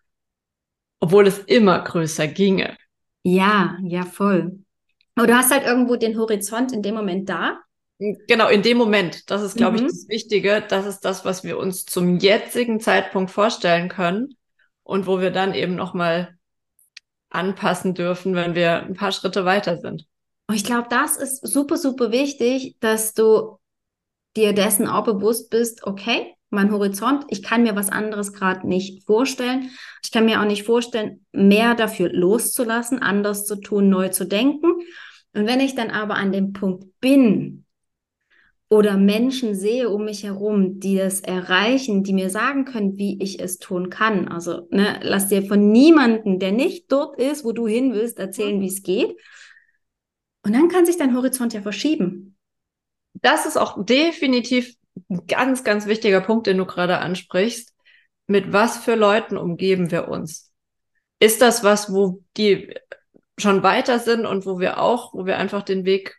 Obwohl 1.01 1.27
es 1.27 1.39
immer 1.39 1.81
größer 1.81 2.29
ginge. 2.29 2.77
Ja, 3.25 3.77
ja, 3.83 4.05
voll. 4.05 4.61
Aber 5.17 5.27
du 5.27 5.37
hast 5.37 5.51
halt 5.51 5.65
irgendwo 5.65 5.97
den 5.97 6.19
Horizont 6.19 6.73
in 6.73 6.83
dem 6.83 6.95
Moment 6.95 7.29
da. 7.29 7.61
Genau, 7.99 8.49
in 8.49 8.63
dem 8.63 8.77
Moment. 8.77 9.31
Das 9.31 9.43
ist, 9.43 9.57
glaube 9.57 9.79
mhm. 9.79 9.87
ich, 9.87 9.93
das 9.93 10.09
Wichtige. 10.09 10.65
Das 10.69 10.87
ist 10.87 11.01
das, 11.01 11.25
was 11.25 11.43
wir 11.43 11.59
uns 11.59 11.87
zum 11.87 12.19
jetzigen 12.19 12.81
Zeitpunkt 12.81 13.31
vorstellen 13.31 13.89
können 13.89 14.37
und 14.83 15.07
wo 15.07 15.21
wir 15.21 15.31
dann 15.31 15.55
eben 15.55 15.75
nochmal 15.75 16.37
anpassen 17.31 17.95
dürfen, 17.95 18.35
wenn 18.35 18.55
wir 18.55 18.83
ein 18.83 18.95
paar 18.95 19.13
Schritte 19.13 19.45
weiter 19.45 19.79
sind. 19.79 20.07
Und 20.47 20.57
ich 20.57 20.65
glaube, 20.65 20.89
das 20.91 21.17
ist 21.17 21.47
super, 21.47 21.77
super 21.77 22.13
wichtig, 22.13 22.77
dass 22.81 23.15
du 23.15 23.59
dir 24.37 24.53
dessen 24.53 24.87
auch 24.87 25.05
bewusst 25.05 25.51
bist, 25.51 25.85
okay, 25.85 26.34
mein 26.55 26.73
Horizont, 26.73 27.25
ich 27.29 27.43
kann 27.43 27.63
mir 27.63 27.77
was 27.77 27.91
anderes 27.91 28.33
gerade 28.33 28.67
nicht 28.67 29.05
vorstellen. 29.05 29.71
Ich 30.03 30.11
kann 30.11 30.25
mir 30.25 30.41
auch 30.41 30.47
nicht 30.47 30.63
vorstellen, 30.63 31.25
mehr 31.33 31.75
dafür 31.75 32.11
loszulassen, 32.11 33.01
anders 33.01 33.47
zu 33.47 33.57
tun, 33.57 33.89
neu 33.89 34.09
zu 34.09 34.25
denken. 34.25 34.67
Und 35.35 35.47
wenn 35.47 35.61
ich 35.61 35.75
dann 35.75 35.91
aber 35.91 36.15
an 36.15 36.33
dem 36.33 36.53
Punkt 36.53 36.87
bin 37.01 37.65
oder 38.69 38.97
Menschen 38.97 39.55
sehe 39.55 39.91
um 39.91 40.05
mich 40.05 40.25
herum, 40.25 40.81
die 40.81 40.97
das 40.97 41.21
erreichen, 41.21 42.03
die 42.03 42.13
mir 42.13 42.31
sagen 42.31 42.65
können, 42.65 42.97
wie 42.97 43.23
ich 43.23 43.41
es 43.41 43.59
tun 43.59 43.91
kann. 43.91 44.29
Also 44.29 44.67
ne, 44.71 45.01
lass 45.03 45.29
dir 45.29 45.45
von 45.45 45.71
niemandem, 45.71 46.39
der 46.39 46.53
nicht 46.53 46.91
dort 46.91 47.19
ist, 47.19 47.45
wo 47.45 47.53
du 47.53 47.67
hin 47.67 47.93
willst, 47.93 48.19
erzählen, 48.19 48.61
wie 48.61 48.69
es 48.69 48.83
geht. 48.83 49.17
Und 50.45 50.55
dann 50.55 50.69
kann 50.69 50.87
sich 50.87 50.97
dein 50.97 51.17
Horizont 51.17 51.53
ja 51.53 51.63
verschieben. 51.63 52.37
Das 53.15 53.47
ist 53.47 53.57
auch 53.57 53.85
definitiv 53.85 54.75
ein 55.09 55.27
ganz, 55.27 55.65
ganz 55.65 55.87
wichtiger 55.87 56.21
Punkt, 56.21 56.47
den 56.47 56.59
du 56.59 56.67
gerade 56.67 56.99
ansprichst. 56.99 57.73
Mit 58.27 58.53
was 58.53 58.79
für 58.79 58.95
Leuten 58.95 59.37
umgeben 59.37 59.91
wir 59.91 60.09
uns? 60.09 60.53
Ist 61.19 61.43
das 61.43 61.63
was, 61.63 61.93
wo 61.93 62.23
die 62.37 62.75
schon 63.39 63.63
weiter 63.63 63.99
sind 63.99 64.27
und 64.27 64.47
wo 64.47 64.59
wir 64.59 64.81
auch, 64.81 65.13
wo 65.15 65.27
wir 65.27 65.39
einfach 65.39 65.63
den 65.63 65.85
Weg 65.85 66.17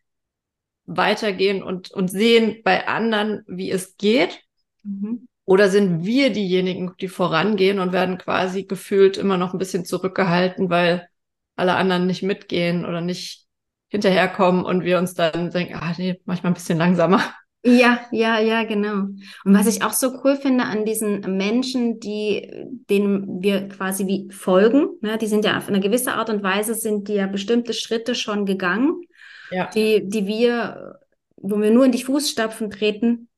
weitergehen 0.86 1.64
und, 1.64 1.92
und 1.92 2.10
sehen 2.10 2.62
bei 2.64 2.88
anderen, 2.88 3.44
wie 3.48 3.72
es 3.72 3.98
geht? 3.98 4.42
Mhm. 4.84 5.28
Oder 5.46 5.70
sind 5.70 6.04
wir 6.04 6.32
diejenigen, 6.32 6.94
die 7.00 7.08
vorangehen 7.08 7.80
und 7.80 7.94
werden 7.94 8.18
quasi 8.18 8.64
gefühlt 8.64 9.18
immer 9.18 9.38
noch 9.38 9.54
ein 9.54 9.60
bisschen 9.60 9.86
zurückgehalten, 9.86 10.70
weil 10.70 11.08
alle 11.56 11.76
anderen 11.76 12.08
nicht 12.08 12.24
mitgehen 12.24 12.86
oder 12.86 13.02
nicht 13.02 13.46
hinterherkommen 13.88 14.66
und 14.66 14.84
wir 14.84 14.98
uns 14.98 15.14
dann 15.14 15.52
denken, 15.52 15.76
ah 15.76 15.94
nee, 15.98 16.20
manchmal 16.26 16.52
ein 16.52 16.56
bisschen 16.56 16.78
langsamer. 16.78 17.22
Ja, 17.68 18.06
ja, 18.12 18.40
ja, 18.40 18.64
genau. 18.64 19.08
Und 19.44 19.58
was 19.58 19.66
ich 19.66 19.84
auch 19.84 19.94
so 19.94 20.22
cool 20.24 20.36
finde 20.36 20.66
an 20.66 20.86
diesen 20.86 21.22
Menschen, 21.36 22.00
die, 22.00 22.48
denen 22.92 23.42
wir 23.42 23.68
quasi 23.70 24.06
wie 24.06 24.30
folgen, 24.32 24.90
ne, 25.02 25.18
die 25.18 25.26
sind 25.26 25.46
ja 25.46 25.58
auf 25.58 25.68
eine 25.68 25.80
gewisse 25.80 26.14
Art 26.14 26.30
und 26.30 26.44
Weise 26.44 26.76
sind 26.76 27.08
die 27.08 27.16
ja 27.16 27.26
bestimmte 27.26 27.74
Schritte 27.74 28.14
schon 28.14 28.46
gegangen, 28.46 29.02
ja. 29.50 29.68
die, 29.74 30.08
die 30.08 30.28
wir, 30.28 31.00
wo 31.38 31.60
wir 31.60 31.72
nur 31.72 31.86
in 31.86 31.92
die 31.92 32.04
Fußstapfen 32.04 32.70
treten 32.70 33.30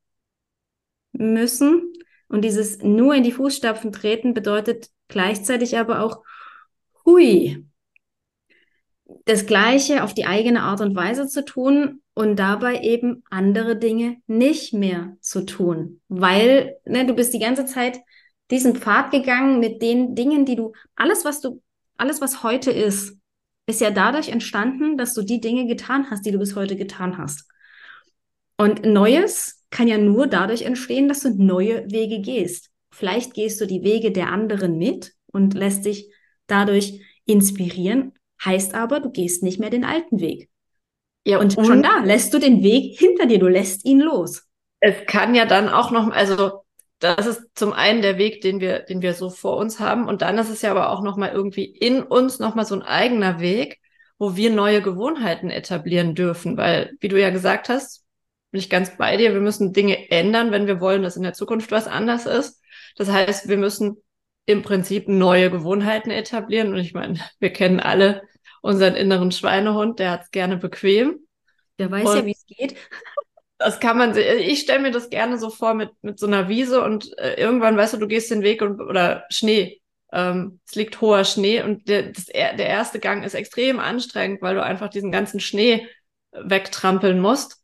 müssen. 1.13 1.93
Und 2.27 2.43
dieses 2.43 2.79
nur 2.84 3.15
in 3.15 3.24
die 3.24 3.31
Fußstapfen 3.31 3.93
treten 3.93 4.34
bedeutet 4.34 4.89
gleichzeitig 5.07 5.77
aber 5.77 6.01
auch, 6.01 6.22
hui, 7.05 7.65
das 9.24 9.46
Gleiche 9.46 10.03
auf 10.03 10.13
die 10.13 10.25
eigene 10.25 10.63
Art 10.63 10.81
und 10.81 10.98
Weise 10.98 11.27
zu 11.27 11.46
tun 11.46 12.01
und 12.17 12.36
dabei 12.38 12.81
eben 12.81 13.24
andere 13.29 13.77
Dinge 13.77 14.17
nicht 14.25 14.74
mehr 14.74 15.15
zu 15.21 15.45
tun, 15.45 16.01
weil 16.07 16.75
ne, 16.83 17.05
du 17.05 17.13
bist 17.13 17.31
die 17.31 17.39
ganze 17.39 17.65
Zeit 17.65 18.00
diesen 18.50 18.75
Pfad 18.75 19.12
gegangen 19.12 19.59
mit 19.59 19.83
den 19.83 20.15
Dingen, 20.15 20.43
die 20.43 20.55
du, 20.55 20.74
alles, 20.95 21.25
was 21.25 21.41
du, 21.41 21.62
alles, 21.95 22.19
was 22.19 22.41
heute 22.41 22.71
ist, 22.71 23.19
ist 23.67 23.81
ja 23.81 23.91
dadurch 23.91 24.29
entstanden, 24.29 24.97
dass 24.97 25.13
du 25.13 25.21
die 25.21 25.39
Dinge 25.39 25.67
getan 25.67 26.09
hast, 26.09 26.25
die 26.25 26.31
du 26.31 26.39
bis 26.39 26.55
heute 26.55 26.75
getan 26.75 27.19
hast. 27.19 27.47
Und 28.57 28.83
Neues 28.83 29.63
kann 29.69 29.88
ja 29.88 30.00
nur 30.00 30.25
dadurch 30.25 30.63
entstehen, 30.63 31.07
dass 31.07 31.19
du 31.19 31.29
neue 31.38 31.86
Wege 31.91 32.19
gehst. 32.19 32.71
Vielleicht 32.89 33.36
gehst 33.36 33.62
du 33.62 33.67
die 33.67 33.83
Wege 33.83 34.12
der 34.12 34.31
anderen 34.31 34.79
mit 34.79 35.13
und 35.27 35.53
lässt 35.53 35.86
dich 35.86 36.12
dadurch 36.47 37.00
inspirieren, 37.25 38.13
heißt 38.43 38.74
aber, 38.74 39.01
du 39.01 39.12
gehst 39.12 39.43
nicht 39.43 39.59
mehr 39.59 39.69
den 39.69 39.86
alten 39.86 40.19
Weg. 40.19 40.50
Ja, 41.27 41.39
und, 41.39 41.57
und 41.57 41.65
schon 41.65 41.84
da 41.84 42.00
lässt 42.05 42.34
du 42.34 42.39
den 42.39 42.63
Weg 42.63 42.98
hinter 42.98 43.25
dir, 43.25 43.38
du 43.38 43.50
lässt 43.50 43.84
ihn 43.84 44.00
los. 44.00 44.43
Es 44.79 44.96
kann 45.07 45.36
ja 45.36 45.46
dann 45.46 45.67
auch 45.67 45.91
noch, 45.91 46.10
also 46.10 46.63
das 47.00 47.27
ist 47.27 47.41
zum 47.53 47.74
einen 47.74 48.01
der 48.01 48.17
Weg, 48.17 48.39
den 48.39 48.62
wir, 48.62 48.79
den 48.79 49.01
wir 49.01 49.13
so 49.13 49.29
vor 49.29 49.57
uns 49.57 49.81
haben. 49.81 50.07
Und 50.07 50.22
dann 50.22 50.38
ist 50.38 50.50
es 50.50 50.62
ja 50.62 50.72
aber 50.72 50.89
auch 50.89 51.03
nochmal 51.03 51.31
irgendwie 51.34 51.65
in 51.65 52.01
uns 52.01 52.39
nochmal 52.39 52.63
so 52.63 52.75
ein 52.75 52.81
eigener 52.81 53.41
Weg, 53.41 53.79
wo 54.17 54.38
wir 54.38 54.51
neue 54.51 54.81
Gewohnheiten 54.81 55.50
etablieren 55.50 56.15
dürfen. 56.15 56.55
Weil, 56.55 56.93
wie 57.01 57.10
du 57.10 57.19
ja 57.19 57.29
gesagt 57.29 57.67
hast, 57.67 58.05
bin 58.51 58.62
ich 58.62 58.69
ganz 58.69 58.96
bei 58.96 59.17
dir, 59.17 59.34
wir 59.34 59.41
müssen 59.41 59.74
Dinge 59.74 60.10
ändern, 60.10 60.51
wenn 60.51 60.65
wir 60.65 60.79
wollen, 60.79 61.03
dass 61.03 61.17
in 61.17 61.24
der 61.24 61.34
Zukunft 61.34 61.72
was 61.72 61.88
anders 61.88 62.25
ist. 62.25 62.62
Das 62.96 63.12
heißt, 63.12 63.50
wir 63.50 63.57
müssen 63.57 63.98
im 64.46 64.62
Prinzip 64.62 65.10
neue 65.10 65.51
Gewohnheiten 65.51 66.10
etablieren. 66.10 66.69
Und 66.74 66.79
ich 66.79 66.93
meine, 66.93 67.19
wir 67.39 67.51
kennen 67.51 67.81
alle 67.81 68.22
unseren 68.62 68.96
inneren 68.96 69.32
Schweinehund, 69.32 70.00
der 70.00 70.12
hat 70.12 70.24
es 70.24 70.32
gerne 70.32 70.58
bequem. 70.58 71.20
Der 71.80 71.92
weiß 71.92 72.08
und 72.08 72.16
ja, 72.16 72.26
wie 72.26 72.32
es 72.32 72.46
geht. 72.46 72.76
Das 73.60 73.80
kann 73.80 73.98
man, 73.98 74.16
ich 74.16 74.60
stelle 74.60 74.82
mir 74.82 74.92
das 74.92 75.10
gerne 75.10 75.40
so 75.40 75.50
vor 75.50 75.74
mit, 75.74 75.90
mit 76.02 76.20
so 76.20 76.28
einer 76.28 76.48
Wiese 76.48 76.84
und 76.84 77.18
äh, 77.18 77.34
irgendwann 77.40 77.76
weißt 77.76 77.94
du, 77.94 77.98
du 77.98 78.08
gehst 78.08 78.30
den 78.30 78.44
Weg 78.44 78.62
und, 78.62 78.80
oder 78.82 79.26
Schnee. 79.30 79.82
Ähm, 80.12 80.60
es 80.66 80.76
liegt 80.76 81.02
hoher 81.02 81.24
Schnee 81.24 81.62
und 81.64 81.88
der, 81.88 82.12
das, 82.12 82.26
der 82.26 82.58
erste 82.68 83.00
Gang 83.00 83.26
ist 83.26 83.34
extrem 83.34 83.80
anstrengend, 83.80 84.42
weil 84.42 84.56
du 84.56 84.64
einfach 84.64 84.90
diesen 84.90 85.12
ganzen 85.12 85.40
Schnee 85.40 85.88
wegtrampeln 86.32 87.20
musst. 87.20 87.62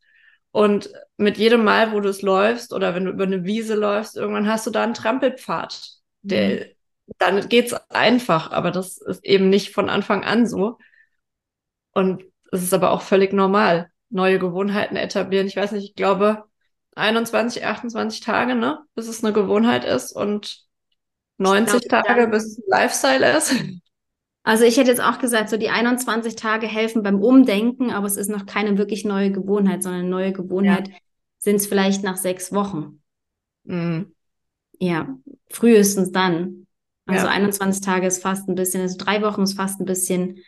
Und 0.50 0.90
mit 1.16 1.36
jedem 1.38 1.64
Mal, 1.64 1.92
wo 1.92 2.00
du 2.00 2.08
es 2.08 2.22
läufst 2.22 2.72
oder 2.72 2.94
wenn 2.94 3.06
du 3.06 3.10
über 3.10 3.24
eine 3.24 3.44
Wiese 3.44 3.74
läufst, 3.74 4.16
irgendwann 4.16 4.48
hast 4.48 4.66
du 4.66 4.70
da 4.70 4.84
einen 4.84 4.94
Trampelpfad. 4.94 5.80
Der, 6.22 6.48
mhm. 6.48 6.64
Dann 7.18 7.48
geht's 7.48 7.74
einfach, 7.90 8.50
aber 8.50 8.70
das 8.70 8.98
ist 8.98 9.24
eben 9.24 9.48
nicht 9.50 9.72
von 9.72 9.88
Anfang 9.88 10.24
an 10.24 10.46
so. 10.46 10.78
Und 11.92 12.24
es 12.50 12.62
ist 12.62 12.74
aber 12.74 12.90
auch 12.90 13.02
völlig 13.02 13.32
normal 13.32 13.90
neue 14.10 14.38
Gewohnheiten 14.38 14.96
etablieren. 14.96 15.46
Ich 15.46 15.56
weiß 15.56 15.72
nicht, 15.72 15.90
ich 15.90 15.94
glaube 15.94 16.44
21, 16.94 17.64
28 17.64 18.20
Tage, 18.20 18.54
ne, 18.54 18.78
bis 18.94 19.08
es 19.08 19.24
eine 19.24 19.32
Gewohnheit 19.32 19.84
ist 19.84 20.12
und 20.12 20.64
90 21.38 21.88
glaub, 21.88 22.04
Tage, 22.04 22.28
bis 22.28 22.44
es 22.44 22.58
ein 22.58 22.64
Lifestyle 22.68 23.36
ist. 23.36 23.54
Also 24.46 24.64
ich 24.64 24.76
hätte 24.76 24.90
jetzt 24.90 25.00
auch 25.00 25.18
gesagt, 25.18 25.48
so 25.48 25.56
die 25.56 25.70
21 25.70 26.36
Tage 26.36 26.66
helfen 26.66 27.02
beim 27.02 27.20
Umdenken, 27.20 27.90
aber 27.90 28.06
es 28.06 28.18
ist 28.18 28.28
noch 28.28 28.44
keine 28.44 28.76
wirklich 28.76 29.04
neue 29.06 29.32
Gewohnheit, 29.32 29.82
sondern 29.82 30.02
eine 30.02 30.10
neue 30.10 30.32
Gewohnheit 30.32 30.88
ja. 30.88 30.94
sind 31.38 31.56
es 31.56 31.66
vielleicht 31.66 32.04
nach 32.04 32.18
sechs 32.18 32.52
Wochen. 32.52 33.02
Mhm. 33.64 34.14
Ja, 34.78 35.16
frühestens 35.48 36.12
dann. 36.12 36.63
Also 37.06 37.26
ja. 37.26 37.32
21 37.32 37.84
Tage 37.84 38.06
ist 38.06 38.22
fast 38.22 38.48
ein 38.48 38.54
bisschen, 38.54 38.80
also 38.80 38.96
drei 38.98 39.22
Wochen 39.22 39.42
ist 39.42 39.56
fast 39.56 39.80
ein 39.80 39.84
bisschen 39.84 40.38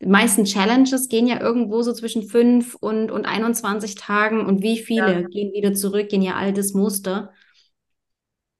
die 0.00 0.06
meisten 0.06 0.44
Challenges 0.44 1.08
gehen 1.08 1.26
ja 1.26 1.40
irgendwo 1.40 1.82
so 1.82 1.92
zwischen 1.92 2.22
fünf 2.22 2.74
und, 2.74 3.10
und 3.10 3.24
21 3.24 3.94
Tagen 3.94 4.44
und 4.44 4.62
wie 4.62 4.78
viele 4.78 5.20
ja. 5.20 5.28
gehen 5.28 5.52
wieder 5.52 5.72
zurück 5.72 6.12
in 6.12 6.22
ihr 6.22 6.36
altes 6.36 6.74
Muster. 6.74 7.32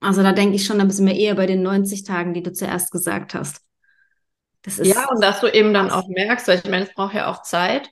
Also 0.00 0.22
da 0.22 0.32
denke 0.32 0.56
ich 0.56 0.64
schon, 0.64 0.78
da 0.78 0.88
sind 0.88 1.06
wir 1.06 1.14
eher 1.14 1.34
bei 1.34 1.46
den 1.46 1.62
90 1.62 2.04
Tagen, 2.04 2.32
die 2.32 2.42
du 2.42 2.52
zuerst 2.52 2.90
gesagt 2.90 3.34
hast. 3.34 3.60
Das 4.62 4.78
ist 4.78 4.88
ja, 4.88 5.08
und 5.10 5.22
dass 5.22 5.40
du 5.40 5.48
eben 5.48 5.74
dann 5.74 5.90
auch 5.90 6.08
merkst, 6.08 6.48
weil 6.48 6.58
ich 6.58 6.70
meine, 6.70 6.86
es 6.86 6.94
braucht 6.94 7.14
ja 7.14 7.30
auch 7.30 7.42
Zeit, 7.42 7.90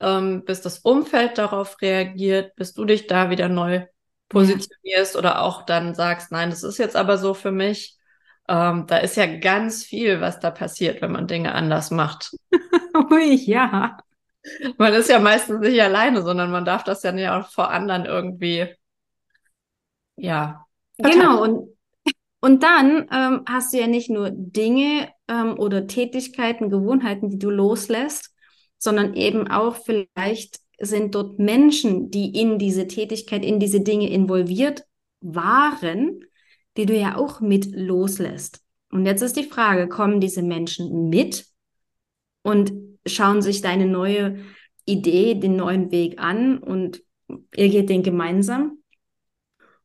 ähm, 0.00 0.44
bis 0.44 0.60
das 0.60 0.78
Umfeld 0.78 1.38
darauf 1.38 1.80
reagiert, 1.82 2.54
bis 2.54 2.72
du 2.72 2.84
dich 2.84 3.06
da 3.06 3.30
wieder 3.30 3.48
neu 3.48 3.84
positionierst 4.28 5.14
ja. 5.14 5.18
oder 5.18 5.42
auch 5.42 5.62
dann 5.64 5.94
sagst, 5.94 6.30
nein, 6.30 6.50
das 6.50 6.62
ist 6.62 6.78
jetzt 6.78 6.96
aber 6.96 7.18
so 7.18 7.34
für 7.34 7.52
mich. 7.52 7.95
Ähm, 8.48 8.86
da 8.86 8.98
ist 8.98 9.16
ja 9.16 9.26
ganz 9.38 9.84
viel, 9.84 10.20
was 10.20 10.40
da 10.40 10.50
passiert, 10.50 11.02
wenn 11.02 11.12
man 11.12 11.26
Dinge 11.26 11.54
anders 11.54 11.90
macht. 11.90 12.36
Ui, 13.10 13.34
ja. 13.34 13.98
Man 14.78 14.92
ist 14.94 15.10
ja 15.10 15.18
meistens 15.18 15.60
nicht 15.60 15.80
alleine, 15.82 16.22
sondern 16.22 16.50
man 16.50 16.64
darf 16.64 16.84
das 16.84 17.02
ja 17.02 17.40
auch 17.40 17.50
vor 17.50 17.70
anderen 17.70 18.04
irgendwie, 18.04 18.68
ja. 20.16 20.64
Genau, 20.98 21.42
und, 21.42 21.76
und 22.40 22.62
dann 22.62 23.08
ähm, 23.12 23.42
hast 23.48 23.72
du 23.72 23.78
ja 23.78 23.86
nicht 23.86 24.08
nur 24.08 24.30
Dinge 24.30 25.10
ähm, 25.28 25.58
oder 25.58 25.86
Tätigkeiten, 25.86 26.70
Gewohnheiten, 26.70 27.28
die 27.28 27.38
du 27.38 27.50
loslässt, 27.50 28.32
sondern 28.78 29.14
eben 29.14 29.48
auch 29.50 29.76
vielleicht 29.76 30.60
sind 30.78 31.14
dort 31.14 31.38
Menschen, 31.38 32.10
die 32.10 32.38
in 32.40 32.58
diese 32.58 32.86
Tätigkeit, 32.86 33.44
in 33.44 33.58
diese 33.58 33.80
Dinge 33.80 34.10
involviert 34.10 34.84
waren, 35.20 36.20
die 36.76 36.86
du 36.86 36.96
ja 36.96 37.16
auch 37.16 37.40
mit 37.40 37.74
loslässt. 37.74 38.62
Und 38.90 39.06
jetzt 39.06 39.22
ist 39.22 39.36
die 39.36 39.44
Frage, 39.44 39.88
kommen 39.88 40.20
diese 40.20 40.42
Menschen 40.42 41.08
mit 41.08 41.46
und 42.42 42.72
schauen 43.06 43.42
sich 43.42 43.60
deine 43.60 43.86
neue 43.86 44.38
Idee, 44.84 45.34
den 45.34 45.56
neuen 45.56 45.90
Weg 45.90 46.20
an 46.20 46.58
und 46.58 47.02
ihr 47.54 47.68
geht 47.68 47.88
den 47.88 48.02
gemeinsam? 48.02 48.78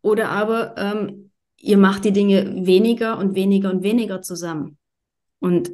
Oder 0.01 0.29
aber 0.29 0.75
ähm, 0.77 1.31
ihr 1.57 1.77
macht 1.77 2.05
die 2.05 2.12
Dinge 2.12 2.65
weniger 2.65 3.17
und 3.17 3.36
weniger 3.36 3.71
und 3.71 3.83
weniger 3.83 4.21
zusammen. 4.21 4.77
Und 5.39 5.71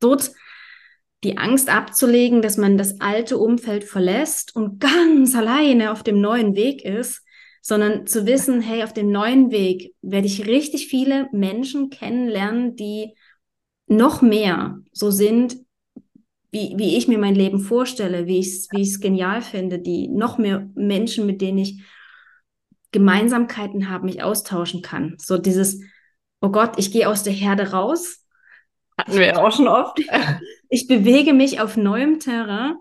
dort 0.00 0.32
die 1.22 1.36
Angst 1.36 1.68
abzulegen, 1.68 2.40
dass 2.42 2.56
man 2.56 2.78
das 2.78 3.00
alte 3.00 3.38
Umfeld 3.38 3.84
verlässt 3.84 4.56
und 4.56 4.80
ganz 4.80 5.34
alleine 5.34 5.92
auf 5.92 6.02
dem 6.02 6.20
neuen 6.20 6.54
Weg 6.54 6.84
ist, 6.84 7.24
sondern 7.60 8.06
zu 8.06 8.26
wissen, 8.26 8.60
hey, 8.60 8.82
auf 8.82 8.92
dem 8.92 9.10
neuen 9.10 9.50
Weg 9.50 9.94
werde 10.02 10.26
ich 10.26 10.46
richtig 10.46 10.86
viele 10.88 11.28
Menschen 11.32 11.90
kennenlernen, 11.90 12.76
die 12.76 13.14
noch 13.86 14.22
mehr 14.22 14.80
so 14.92 15.10
sind, 15.10 15.56
wie, 16.52 16.74
wie 16.76 16.96
ich 16.96 17.06
mir 17.06 17.18
mein 17.18 17.34
Leben 17.34 17.60
vorstelle, 17.60 18.26
wie 18.26 18.38
ich 18.38 18.48
es 18.48 18.68
wie 18.72 18.82
ich's 18.82 19.00
genial 19.00 19.42
finde, 19.42 19.78
die 19.78 20.08
noch 20.08 20.38
mehr 20.38 20.68
Menschen, 20.74 21.26
mit 21.26 21.40
denen 21.40 21.58
ich 21.58 21.82
Gemeinsamkeiten 22.92 23.88
habe, 23.88 24.06
mich 24.06 24.22
austauschen 24.22 24.82
kann. 24.82 25.14
So 25.18 25.38
dieses, 25.38 25.80
oh 26.40 26.48
Gott, 26.48 26.72
ich 26.76 26.92
gehe 26.92 27.08
aus 27.08 27.22
der 27.22 27.32
Herde 27.32 27.70
raus. 27.70 28.24
Hatten 28.98 29.12
wir 29.12 29.26
ja 29.26 29.36
auch 29.36 29.52
schon 29.52 29.68
oft. 29.68 30.00
ich 30.68 30.88
bewege 30.88 31.32
mich 31.32 31.60
auf 31.60 31.76
neuem 31.76 32.18
Terrain 32.18 32.76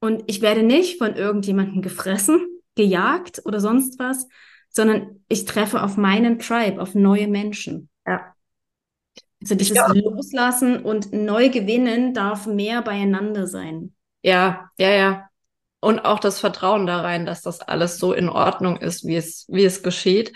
und 0.00 0.24
ich 0.26 0.40
werde 0.40 0.62
nicht 0.62 0.98
von 0.98 1.14
irgendjemandem 1.14 1.82
gefressen, 1.82 2.40
gejagt 2.76 3.42
oder 3.44 3.60
sonst 3.60 3.98
was, 3.98 4.28
sondern 4.68 5.24
ich 5.28 5.44
treffe 5.44 5.82
auf 5.82 5.96
meinen 5.96 6.38
Tribe, 6.38 6.80
auf 6.80 6.94
neue 6.94 7.26
Menschen. 7.26 7.88
Ja. 8.06 8.34
Also 9.42 9.54
dieses 9.54 9.76
ja. 9.76 9.92
Loslassen 9.92 10.82
und 10.82 11.12
neu 11.12 11.48
gewinnen 11.48 12.14
darf 12.14 12.46
mehr 12.46 12.82
beieinander 12.82 13.46
sein. 13.46 13.94
Ja, 14.22 14.70
ja, 14.78 14.90
ja. 14.90 15.28
Und 15.80 16.00
auch 16.00 16.18
das 16.18 16.40
Vertrauen 16.40 16.86
da 16.86 17.00
rein, 17.00 17.26
dass 17.26 17.42
das 17.42 17.60
alles 17.60 17.98
so 17.98 18.12
in 18.12 18.28
Ordnung 18.28 18.76
ist, 18.78 19.04
wie 19.06 19.16
es, 19.16 19.46
wie 19.48 19.64
es 19.64 19.82
geschieht. 19.82 20.32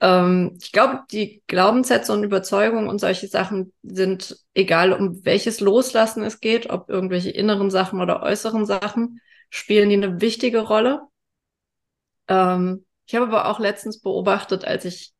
Ähm, 0.00 0.56
ich 0.60 0.72
glaube, 0.72 1.00
die 1.10 1.42
Glaubenssätze 1.46 2.12
und 2.12 2.22
Überzeugungen 2.22 2.88
und 2.88 3.00
solche 3.00 3.26
Sachen 3.26 3.72
sind, 3.82 4.36
egal 4.52 4.92
um 4.92 5.24
welches 5.24 5.60
Loslassen 5.60 6.22
es 6.22 6.40
geht, 6.40 6.70
ob 6.70 6.90
irgendwelche 6.90 7.30
inneren 7.30 7.70
Sachen 7.70 8.00
oder 8.00 8.22
äußeren 8.22 8.66
Sachen, 8.66 9.20
spielen 9.50 9.88
die 9.88 9.96
eine 9.96 10.20
wichtige 10.20 10.60
Rolle. 10.60 11.02
Ähm, 12.28 12.84
ich 13.06 13.14
habe 13.14 13.26
aber 13.26 13.48
auch 13.48 13.58
letztens 13.58 14.00
beobachtet, 14.00 14.64
als 14.64 14.84
ich 14.84 15.12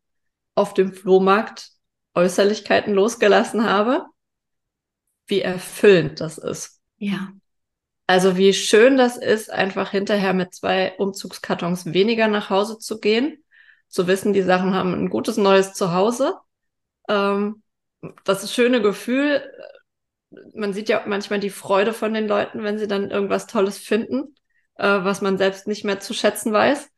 auf 0.55 0.75
dem 0.75 0.93
Flohmarkt 0.93 1.71
Äußerlichkeiten 2.15 2.95
losgelassen 2.95 3.65
habe, 3.65 4.07
wie 5.27 5.41
erfüllend 5.41 6.21
das 6.21 6.39
ist. 6.39 6.81
Ja. 6.97 7.33
Also 8.07 8.37
wie 8.37 8.53
schön 8.53 8.97
das 8.97 9.17
ist, 9.17 9.51
einfach 9.51 9.91
hinterher 9.91 10.35
mit 10.35 10.55
zwei 10.55 10.95
Umzugskartons 10.99 11.93
weniger 11.93 12.29
nach 12.29 12.51
Hause 12.51 12.79
zu 12.79 13.01
gehen, 13.01 13.43
zu 13.89 14.07
wissen, 14.07 14.33
die 14.33 14.43
Sachen 14.43 14.75
haben 14.75 14.93
ein 14.93 15.09
gutes 15.09 15.37
neues 15.37 15.73
Zuhause. 15.73 16.35
Ähm, 17.09 17.63
das 18.25 18.53
schöne 18.53 18.83
Gefühl, 18.83 19.51
man 20.55 20.73
sieht 20.73 20.89
ja 20.89 21.03
manchmal 21.07 21.41
die 21.41 21.51
Freude 21.51 21.93
von 21.93 22.13
den 22.13 22.29
Leuten, 22.29 22.63
wenn 22.63 22.79
sie 22.79 22.89
dann 22.89 23.11
irgendwas 23.11 23.47
Tolles 23.47 23.79
finden, 23.79 24.35
äh, 24.77 24.87
was 24.87 25.23
man 25.23 25.39
selbst 25.39 25.67
nicht 25.67 25.85
mehr 25.85 26.01
zu 26.01 26.13
schätzen 26.13 26.53
weiß. 26.53 26.91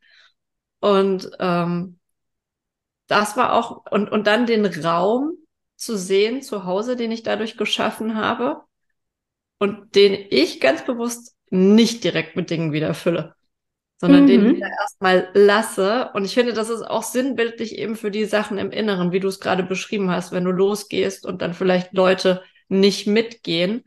Und 0.86 1.28
ähm, 1.40 1.98
das 3.08 3.36
war 3.36 3.54
auch, 3.54 3.86
und, 3.90 4.08
und 4.08 4.28
dann 4.28 4.46
den 4.46 4.64
Raum 4.66 5.32
zu 5.74 5.96
sehen 5.96 6.42
zu 6.42 6.64
Hause, 6.64 6.94
den 6.94 7.10
ich 7.10 7.24
dadurch 7.24 7.56
geschaffen 7.56 8.16
habe 8.16 8.62
und 9.58 9.96
den 9.96 10.16
ich 10.30 10.60
ganz 10.60 10.84
bewusst 10.84 11.34
nicht 11.50 12.04
direkt 12.04 12.36
mit 12.36 12.50
Dingen 12.50 12.72
wieder 12.72 12.94
fülle, 12.94 13.34
sondern 14.00 14.22
mhm. 14.22 14.26
den 14.28 14.54
wieder 14.54 14.68
erstmal 14.80 15.28
lasse. 15.34 16.10
Und 16.14 16.24
ich 16.24 16.34
finde, 16.34 16.52
das 16.52 16.70
ist 16.70 16.82
auch 16.82 17.02
sinnbildlich 17.02 17.76
eben 17.76 17.96
für 17.96 18.12
die 18.12 18.24
Sachen 18.24 18.56
im 18.56 18.70
Inneren, 18.70 19.10
wie 19.10 19.20
du 19.20 19.26
es 19.26 19.40
gerade 19.40 19.64
beschrieben 19.64 20.12
hast, 20.12 20.30
wenn 20.30 20.44
du 20.44 20.52
losgehst 20.52 21.26
und 21.26 21.42
dann 21.42 21.54
vielleicht 21.54 21.94
Leute 21.94 22.44
nicht 22.68 23.08
mitgehen, 23.08 23.82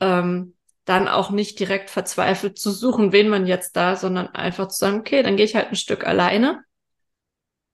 ähm, 0.00 0.53
dann 0.84 1.08
auch 1.08 1.30
nicht 1.30 1.58
direkt 1.58 1.90
verzweifelt 1.90 2.58
zu 2.58 2.70
suchen, 2.70 3.12
wen 3.12 3.28
man 3.28 3.46
jetzt 3.46 3.76
da, 3.76 3.96
sondern 3.96 4.28
einfach 4.28 4.68
zu 4.68 4.78
sagen, 4.78 5.00
okay, 5.00 5.22
dann 5.22 5.36
gehe 5.36 5.46
ich 5.46 5.54
halt 5.54 5.68
ein 5.68 5.76
Stück 5.76 6.06
alleine 6.06 6.62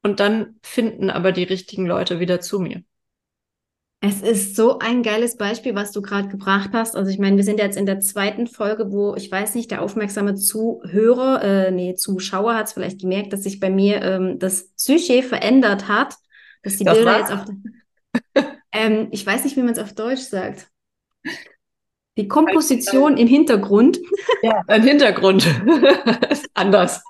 und 0.03 0.21
dann 0.21 0.57
finden 0.63 1.11
aber 1.11 1.33
die 1.33 1.45
richtigen 1.45 1.87
Leute 1.87 2.21
wieder 2.21 2.41
zu 2.41 2.61
mir. 2.61 2.83
Es 4.03 4.23
ist 4.23 4.57
so 4.57 4.79
ein 4.79 5.03
geiles 5.03 5.37
Beispiel, 5.37 5.75
was 5.75 5.93
du 5.93 6.01
gerade 6.01 6.29
gebracht 6.29 6.71
hast. 6.73 6.97
Also 6.97 7.11
ich 7.11 7.19
meine, 7.19 7.37
wir 7.37 7.45
sind 7.45 7.59
jetzt 7.59 7.77
in 7.77 7.85
der 7.85 8.01
zweiten 8.01 8.47
Folge, 8.47 8.91
wo 8.91 9.15
ich 9.15 9.31
weiß 9.31 9.55
nicht, 9.55 9.71
der 9.71 9.83
aufmerksame 9.83 10.37
Zuhörer, 10.37 11.43
äh, 11.45 11.71
nee, 11.71 11.95
Zuschauer 11.95 12.55
hat 12.55 12.69
es 12.69 12.73
vielleicht 12.73 13.01
gemerkt, 13.03 13.35
dass 13.35 13.43
sich 13.43 13.61
bei 13.61 13.69
mir 13.69 14.01
ähm, 14.01 14.39
das 14.39 14.73
Psyche 14.73 15.23
verändert 15.23 15.87
hat, 15.89 16.15
dass 16.63 16.79
die 16.79 16.85
das 16.85 16.97
Bilder 16.97 17.19
jetzt 17.19 17.33
auf 17.33 17.45
ähm, 18.73 19.09
ich 19.11 19.27
weiß 19.27 19.45
nicht, 19.45 19.57
wie 19.57 19.63
man 19.63 19.73
es 19.73 19.79
auf 19.79 19.93
Deutsch 19.95 20.23
sagt. 20.23 20.69
Die 22.21 22.29
Komposition 22.29 23.17
im 23.17 23.27
Hintergrund. 23.27 23.99
Ja, 24.43 24.63
ein 24.69 24.83
Hintergrund 24.83 25.47
ist 26.31 26.49
anders. 26.55 27.03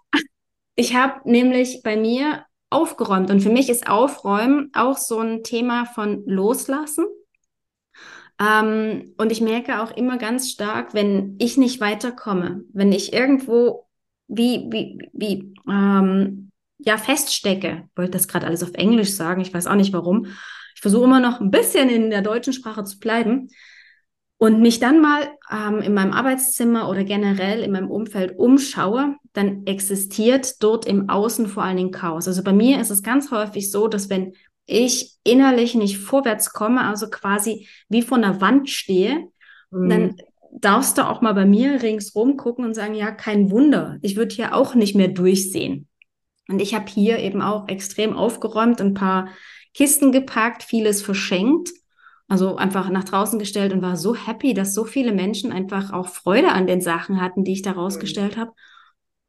Ich 0.75 0.97
habe 0.97 1.21
nämlich 1.25 1.83
bei 1.85 1.97
mir 1.97 2.45
aufgeräumt. 2.71 3.31
Und 3.31 3.41
für 3.41 3.51
mich 3.51 3.69
ist 3.69 3.89
Aufräumen 3.89 4.71
auch 4.73 4.97
so 4.97 5.19
ein 5.19 5.43
Thema 5.43 5.85
von 5.85 6.25
Loslassen. 6.27 7.07
Ähm, 8.41 9.15
und 9.19 9.33
ich 9.33 9.41
merke 9.41 9.83
auch 9.83 9.91
immer 9.97 10.17
ganz 10.17 10.51
stark, 10.51 10.95
wenn 10.95 11.37
ich 11.39 11.57
nicht 11.57 11.81
weiterkomme, 11.81 12.65
wenn 12.73 12.93
ich 12.93 13.13
irgendwo 13.13 13.87
wie, 14.29 14.67
wie, 14.71 14.99
wie, 15.13 15.55
ähm, 15.69 16.51
ja, 16.79 16.97
feststecke, 16.97 17.85
ich 17.87 17.97
wollte 17.97 18.13
das 18.13 18.29
gerade 18.29 18.47
alles 18.47 18.63
auf 18.63 18.75
Englisch 18.75 19.13
sagen, 19.15 19.41
ich 19.41 19.53
weiß 19.53 19.67
auch 19.67 19.75
nicht 19.75 19.93
warum. 19.93 20.27
Ich 20.75 20.81
versuche 20.81 21.05
immer 21.05 21.21
noch 21.21 21.41
ein 21.41 21.51
bisschen 21.51 21.91
in 21.91 22.11
der 22.11 22.23
deutschen 22.23 22.53
Sprache 22.53 22.85
zu 22.85 22.99
bleiben 22.99 23.51
und 24.43 24.63
mich 24.63 24.81
dann 24.81 25.03
mal 25.03 25.29
ähm, 25.53 25.83
in 25.83 25.93
meinem 25.93 26.13
Arbeitszimmer 26.13 26.89
oder 26.89 27.05
generell 27.05 27.63
in 27.63 27.73
meinem 27.73 27.91
Umfeld 27.91 28.39
umschaue, 28.39 29.17
dann 29.35 29.67
existiert 29.67 30.63
dort 30.63 30.87
im 30.87 31.11
Außen 31.11 31.47
vor 31.47 31.63
allen 31.63 31.77
Dingen 31.77 31.91
Chaos. 31.91 32.27
Also 32.27 32.43
bei 32.43 32.55
mir 32.55 32.81
ist 32.81 32.89
es 32.89 33.03
ganz 33.03 33.31
häufig 33.31 33.71
so, 33.71 33.87
dass 33.87 34.09
wenn 34.09 34.33
ich 34.65 35.13
innerlich 35.25 35.75
nicht 35.75 35.99
vorwärts 35.99 36.55
komme, 36.55 36.85
also 36.85 37.11
quasi 37.11 37.69
wie 37.91 38.01
vor 38.01 38.17
einer 38.17 38.41
Wand 38.41 38.71
stehe, 38.71 39.29
mhm. 39.71 39.89
dann 39.91 40.17
darfst 40.53 40.97
du 40.97 41.07
auch 41.07 41.21
mal 41.21 41.35
bei 41.35 41.45
mir 41.45 41.83
ringsrum 41.83 42.39
gucken 42.39 42.65
und 42.65 42.73
sagen, 42.73 42.95
ja, 42.95 43.11
kein 43.11 43.51
Wunder, 43.51 43.99
ich 44.01 44.17
würde 44.17 44.35
hier 44.35 44.55
auch 44.55 44.75
nicht 44.75 44.97
mehr 44.97 45.09
durchsehen. 45.09 45.87
Und 46.49 46.63
ich 46.63 46.75
habe 46.75 46.87
hier 46.89 47.19
eben 47.19 47.43
auch 47.43 47.69
extrem 47.69 48.17
aufgeräumt, 48.17 48.81
ein 48.81 48.95
paar 48.95 49.29
Kisten 49.75 50.13
gepackt, 50.13 50.63
vieles 50.63 51.03
verschenkt 51.03 51.73
also 52.31 52.55
einfach 52.55 52.89
nach 52.91 53.03
draußen 53.03 53.41
gestellt 53.41 53.73
und 53.73 53.83
war 53.83 53.97
so 53.97 54.15
happy, 54.15 54.55
dass 54.55 54.73
so 54.73 54.85
viele 54.85 55.13
Menschen 55.13 55.51
einfach 55.51 55.93
auch 55.93 56.09
Freude 56.09 56.53
an 56.53 56.69
den 56.69 56.81
Sachen 56.81 57.21
hatten, 57.21 57.43
die 57.43 57.53
ich 57.53 57.63
da 57.63 57.73
rausgestellt 57.73 58.37
habe. 58.37 58.53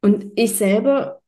Und 0.02 0.26
ich 0.36 0.54
selber, 0.54 1.20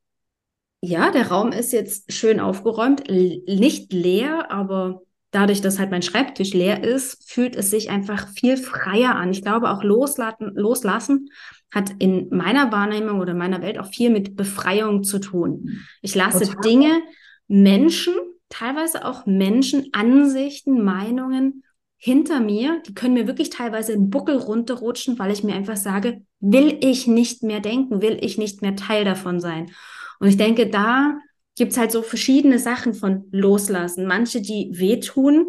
ja, 0.81 1.11
der 1.11 1.33
Raum 1.33 1.51
ist 1.51 1.73
jetzt 1.73 2.13
schön 2.13 2.39
aufgeräumt, 2.39 3.11
nicht 3.11 3.93
leer, 3.93 4.53
aber 4.53 5.03
dadurch, 5.33 5.63
dass 5.63 5.81
halt 5.81 5.91
mein 5.91 6.03
Schreibtisch 6.03 6.55
leer 6.55 6.85
ist, 6.85 7.29
fühlt 7.29 7.57
es 7.57 7.71
sich 7.71 7.91
einfach 7.91 8.29
viel 8.29 8.57
freier 8.57 9.17
an. 9.17 9.33
Ich 9.33 9.43
glaube, 9.43 9.71
auch 9.71 9.83
loslassen, 9.83 10.53
loslassen 10.55 11.29
hat 11.75 11.91
in 11.99 12.29
meiner 12.31 12.71
Wahrnehmung 12.71 13.19
oder 13.19 13.35
meiner 13.35 13.63
Welt 13.63 13.81
auch 13.81 13.89
viel 13.89 14.11
mit 14.11 14.37
Befreiung 14.37 15.03
zu 15.03 15.19
tun. 15.19 15.81
Ich 16.03 16.15
lasse 16.15 16.45
Total. 16.45 16.61
Dinge, 16.61 17.03
Menschen, 17.49 18.15
teilweise 18.55 19.05
auch 19.05 19.27
Menschen, 19.27 19.89
Ansichten, 19.93 20.83
Meinungen 20.85 21.65
hinter 21.97 22.41
mir, 22.41 22.81
die 22.87 22.95
können 22.95 23.15
mir 23.15 23.27
wirklich 23.27 23.51
teilweise 23.51 23.93
den 23.93 24.11
Buckel 24.11 24.37
runterrutschen, 24.37 25.19
weil 25.19 25.33
ich 25.33 25.43
mir 25.43 25.55
einfach 25.55 25.77
sage, 25.77 26.23
will 26.39 26.79
ich 26.81 27.07
nicht 27.07 27.43
mehr 27.43 27.61
denken, 27.61 28.01
will 28.01 28.19
ich 28.21 28.39
nicht 28.39 28.63
mehr 28.63 28.77
Teil 28.77 29.05
davon 29.05 29.41
sein. 29.41 29.73
Und 30.21 30.29
ich 30.29 30.37
denke, 30.37 30.69
da 30.69 31.19
gibt's 31.57 31.79
halt 31.79 31.91
so 31.91 32.03
verschiedene 32.03 32.59
Sachen 32.59 32.95
von 32.95 33.25
loslassen. 33.33 34.07
Manche, 34.07 34.41
die 34.41 34.71
wehtun, 34.73 35.47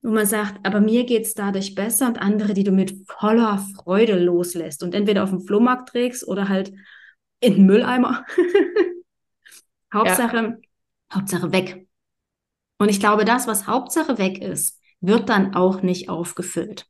wo 0.00 0.10
man 0.10 0.26
sagt, 0.26 0.64
aber 0.64 0.80
mir 0.80 1.04
geht's 1.04 1.34
dadurch 1.34 1.74
besser 1.74 2.06
und 2.06 2.20
andere, 2.20 2.54
die 2.54 2.64
du 2.64 2.72
mit 2.72 2.94
voller 3.06 3.58
Freude 3.74 4.18
loslässt 4.18 4.82
und 4.82 4.94
entweder 4.94 5.24
auf 5.24 5.30
den 5.30 5.40
Flohmarkt 5.40 5.90
trägst 5.90 6.26
oder 6.26 6.48
halt 6.48 6.72
in 7.40 7.54
den 7.54 7.66
Mülleimer. 7.66 8.24
Hauptsache, 9.92 10.36
ja. 10.36 10.56
Hauptsache 11.12 11.52
weg. 11.52 11.83
Und 12.78 12.88
ich 12.88 13.00
glaube, 13.00 13.24
das, 13.24 13.46
was 13.46 13.66
Hauptsache 13.66 14.18
weg 14.18 14.42
ist, 14.42 14.80
wird 15.00 15.28
dann 15.28 15.54
auch 15.54 15.82
nicht 15.82 16.08
aufgefüllt. 16.08 16.86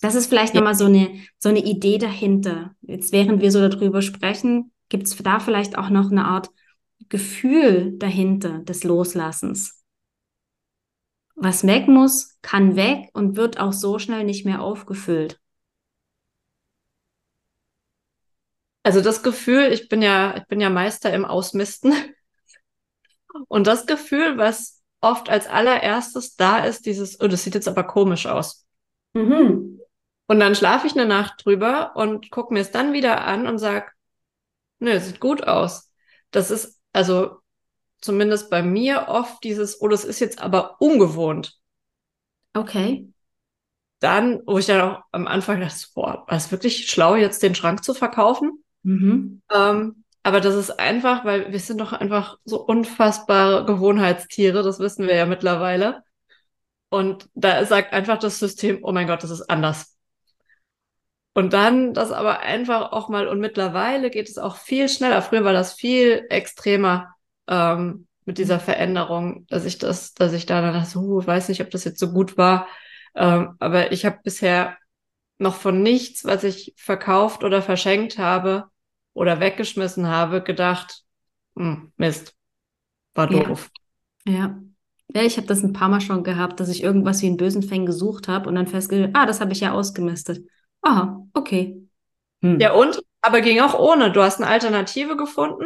Das 0.00 0.14
ist 0.14 0.28
vielleicht 0.28 0.54
ja. 0.54 0.60
nochmal 0.60 0.74
so 0.74 0.86
eine, 0.86 1.20
so 1.38 1.48
eine 1.50 1.64
Idee 1.64 1.98
dahinter. 1.98 2.74
Jetzt, 2.80 3.12
während 3.12 3.42
wir 3.42 3.52
so 3.52 3.66
darüber 3.68 4.02
sprechen, 4.02 4.72
gibt 4.88 5.06
es 5.06 5.16
da 5.16 5.40
vielleicht 5.40 5.76
auch 5.78 5.90
noch 5.90 6.10
eine 6.10 6.24
Art 6.24 6.50
Gefühl 7.08 7.98
dahinter 7.98 8.60
des 8.60 8.84
Loslassens. 8.84 9.82
was 11.34 11.66
weg 11.66 11.88
muss, 11.88 12.38
kann 12.42 12.76
weg 12.76 13.10
und 13.14 13.36
wird 13.36 13.58
auch 13.58 13.72
so 13.72 13.98
schnell 13.98 14.24
nicht 14.24 14.44
mehr 14.44 14.62
aufgefüllt. 14.62 15.40
Also 18.82 19.00
das 19.00 19.22
Gefühl, 19.22 19.72
ich 19.72 19.88
bin 19.88 20.02
ja, 20.02 20.36
ich 20.36 20.46
bin 20.46 20.60
ja 20.60 20.70
Meister 20.70 21.12
im 21.12 21.24
Ausmisten. 21.24 21.92
Und 23.48 23.66
das 23.66 23.86
Gefühl, 23.86 24.38
was 24.38 24.82
oft 25.00 25.28
als 25.28 25.46
allererstes 25.46 26.36
da 26.36 26.64
ist, 26.64 26.86
dieses, 26.86 27.20
oh, 27.20 27.28
das 27.28 27.42
sieht 27.42 27.54
jetzt 27.54 27.68
aber 27.68 27.84
komisch 27.84 28.26
aus. 28.26 28.66
Mhm. 29.14 29.80
Und 30.26 30.40
dann 30.40 30.54
schlafe 30.54 30.86
ich 30.86 30.92
eine 30.92 31.06
Nacht 31.06 31.44
drüber 31.44 31.92
und 31.96 32.30
gucke 32.30 32.54
mir 32.54 32.60
es 32.60 32.70
dann 32.70 32.92
wieder 32.92 33.24
an 33.24 33.46
und 33.46 33.58
sag, 33.58 33.94
nö, 34.78 34.98
sieht 35.00 35.20
gut 35.20 35.42
aus. 35.44 35.90
Das 36.30 36.50
ist 36.50 36.80
also 36.92 37.38
zumindest 38.00 38.50
bei 38.50 38.62
mir 38.62 39.06
oft 39.08 39.42
dieses, 39.42 39.80
oh, 39.80 39.88
das 39.88 40.04
ist 40.04 40.20
jetzt 40.20 40.40
aber 40.40 40.80
ungewohnt. 40.80 41.58
Okay. 42.54 43.08
Dann, 43.98 44.40
wo 44.46 44.58
ich 44.58 44.66
dann 44.66 44.80
auch 44.80 45.02
am 45.12 45.26
Anfang 45.26 45.60
dachte, 45.60 45.86
boah, 45.94 46.24
war 46.26 46.36
es 46.36 46.50
wirklich 46.50 46.88
schlau, 46.88 47.16
jetzt 47.16 47.42
den 47.42 47.54
Schrank 47.54 47.84
zu 47.84 47.92
verkaufen? 47.92 48.64
Mhm. 48.82 49.42
Ähm, 49.52 50.04
aber 50.22 50.40
das 50.40 50.54
ist 50.54 50.78
einfach, 50.78 51.24
weil 51.24 51.52
wir 51.52 51.60
sind 51.60 51.80
doch 51.80 51.92
einfach 51.92 52.38
so 52.44 52.62
unfassbare 52.64 53.64
Gewohnheitstiere, 53.64 54.62
das 54.62 54.78
wissen 54.78 55.06
wir 55.06 55.14
ja 55.14 55.26
mittlerweile. 55.26 56.02
Und 56.90 57.28
da 57.34 57.64
sagt 57.64 57.92
einfach 57.92 58.18
das 58.18 58.38
System, 58.38 58.80
oh 58.82 58.92
mein 58.92 59.06
Gott, 59.06 59.22
das 59.22 59.30
ist 59.30 59.48
anders. 59.48 59.96
Und 61.32 61.52
dann 61.52 61.94
das 61.94 62.10
aber 62.10 62.40
einfach 62.40 62.92
auch 62.92 63.08
mal, 63.08 63.28
und 63.28 63.40
mittlerweile 63.40 64.10
geht 64.10 64.28
es 64.28 64.36
auch 64.38 64.56
viel 64.56 64.88
schneller. 64.88 65.22
Früher 65.22 65.44
war 65.44 65.52
das 65.52 65.72
viel 65.74 66.26
extremer 66.28 67.14
ähm, 67.48 68.08
mit 68.24 68.38
dieser 68.38 68.60
Veränderung, 68.60 69.46
dass 69.48 69.64
ich 69.64 69.78
das, 69.78 70.12
dass 70.14 70.32
ich 70.32 70.46
da 70.46 70.60
dann 70.60 70.74
dachte, 70.74 70.90
so, 70.90 71.20
ich 71.20 71.26
weiß 71.26 71.48
nicht, 71.48 71.62
ob 71.62 71.70
das 71.70 71.84
jetzt 71.84 72.00
so 72.00 72.12
gut 72.12 72.36
war. 72.36 72.66
Ähm, 73.14 73.56
aber 73.60 73.92
ich 73.92 74.04
habe 74.04 74.18
bisher 74.22 74.76
noch 75.38 75.54
von 75.54 75.82
nichts, 75.82 76.24
was 76.24 76.44
ich 76.44 76.74
verkauft 76.76 77.44
oder 77.44 77.62
verschenkt 77.62 78.18
habe 78.18 78.68
oder 79.20 79.38
weggeschmissen 79.38 80.08
habe, 80.08 80.42
gedacht, 80.42 81.02
hm, 81.54 81.92
Mist, 81.98 82.34
war 83.14 83.26
doof. 83.26 83.70
Ja. 84.26 84.32
ja. 84.32 84.58
Ja, 85.12 85.22
ich 85.22 85.36
habe 85.36 85.46
das 85.46 85.62
ein 85.62 85.74
paar 85.74 85.90
Mal 85.90 86.00
schon 86.00 86.24
gehabt, 86.24 86.58
dass 86.58 86.70
ich 86.70 86.82
irgendwas 86.82 87.20
wie 87.20 87.26
einen 87.26 87.36
bösen 87.36 87.62
Fang 87.62 87.84
gesucht 87.84 88.28
habe 88.28 88.48
und 88.48 88.54
dann 88.54 88.66
festgestellt, 88.66 89.10
ah, 89.14 89.26
das 89.26 89.40
habe 89.40 89.52
ich 89.52 89.60
ja 89.60 89.72
ausgemistet. 89.72 90.46
Aha, 90.80 91.26
okay. 91.34 91.82
Hm. 92.40 92.60
Ja, 92.60 92.72
und? 92.72 93.02
Aber 93.20 93.42
ging 93.42 93.60
auch 93.60 93.78
ohne. 93.78 94.10
Du 94.10 94.22
hast 94.22 94.40
eine 94.40 94.46
Alternative 94.46 95.16
gefunden. 95.16 95.64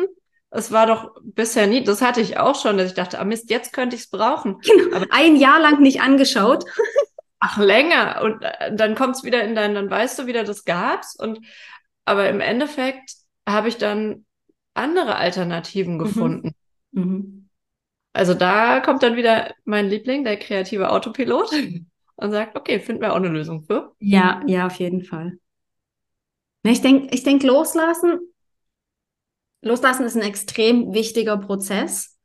Es 0.51 0.73
war 0.73 0.87
doch 0.87 1.15
bisher 1.23 1.69
nie, 1.69 1.85
das 1.85 2.03
hatte 2.03 2.23
ich 2.23 2.39
auch 2.39 2.61
schon, 2.61 2.77
dass 2.77 2.89
ich 2.89 2.95
dachte, 2.95 3.21
ah 3.21 3.25
Mist, 3.25 3.51
jetzt 3.51 3.73
könnte 3.73 3.95
ich 3.95 4.03
es 4.03 4.11
brauchen. 4.11 4.61
Genau. 4.63 4.97
Aber 4.97 5.07
ein 5.11 5.37
Jahr 5.37 5.61
lang 5.61 5.81
nicht 5.81 6.01
angeschaut. 6.01 6.65
Ach, 7.39 7.59
länger. 7.59 8.21
Und 8.25 8.43
äh, 8.43 8.75
dann 8.75 8.97
kommt 8.97 9.15
es 9.15 9.23
wieder 9.23 9.45
in 9.45 9.55
dein, 9.55 9.75
dann 9.75 9.91
weißt 9.91 10.19
du 10.19 10.27
wieder, 10.27 10.43
das 10.43 10.65
gab's. 10.65 11.15
Und 11.15 11.39
aber 12.05 12.29
im 12.29 12.41
Endeffekt 12.41 13.24
habe 13.47 13.69
ich 13.69 13.77
dann 13.77 14.25
andere 14.75 15.17
Alternativen 15.17 15.95
mhm. 15.95 15.99
gefunden. 15.99 16.53
Mhm. 16.93 17.03
Mhm. 17.03 17.49
Also 18.13 18.35
da 18.35 18.81
kommt 18.81 19.03
dann 19.03 19.17
wieder 19.17 19.55
mein 19.65 19.89
Liebling, 19.89 20.25
der 20.25 20.39
kreative 20.39 20.91
Autopilot, 20.91 21.51
und 22.17 22.31
sagt, 22.31 22.57
okay, 22.57 22.79
finden 22.79 23.03
wir 23.03 23.13
auch 23.13 23.17
eine 23.17 23.29
Lösung 23.29 23.65
für. 23.65 23.93
Ja, 23.99 24.43
ja, 24.47 24.67
auf 24.67 24.77
jeden 24.77 25.03
Fall. 25.03 25.39
Ich 26.63 26.81
denke, 26.81 27.15
ich 27.15 27.23
denk, 27.25 27.43
loslassen, 27.43 28.21
loslassen 29.61 30.07
ist 30.07 30.17
ein 30.17 30.23
extrem 30.23 30.95
wichtiger 30.95 31.37
Prozess. 31.37 32.19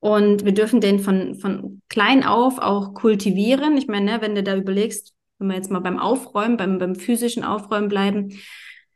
Und 0.00 0.44
wir 0.44 0.52
dürfen 0.52 0.80
den 0.80 0.98
von, 0.98 1.34
von 1.36 1.80
klein 1.88 2.24
auf 2.24 2.58
auch 2.58 2.92
kultivieren. 2.92 3.76
Ich 3.76 3.86
meine, 3.86 4.12
ne, 4.12 4.20
wenn 4.20 4.34
du 4.34 4.42
da 4.42 4.56
überlegst, 4.56 5.14
wenn 5.38 5.48
wir 5.48 5.56
jetzt 5.56 5.70
mal 5.70 5.80
beim 5.80 5.98
Aufräumen, 5.98 6.56
beim, 6.56 6.78
beim 6.78 6.94
physischen 6.94 7.44
Aufräumen 7.44 7.88
bleiben, 7.88 8.38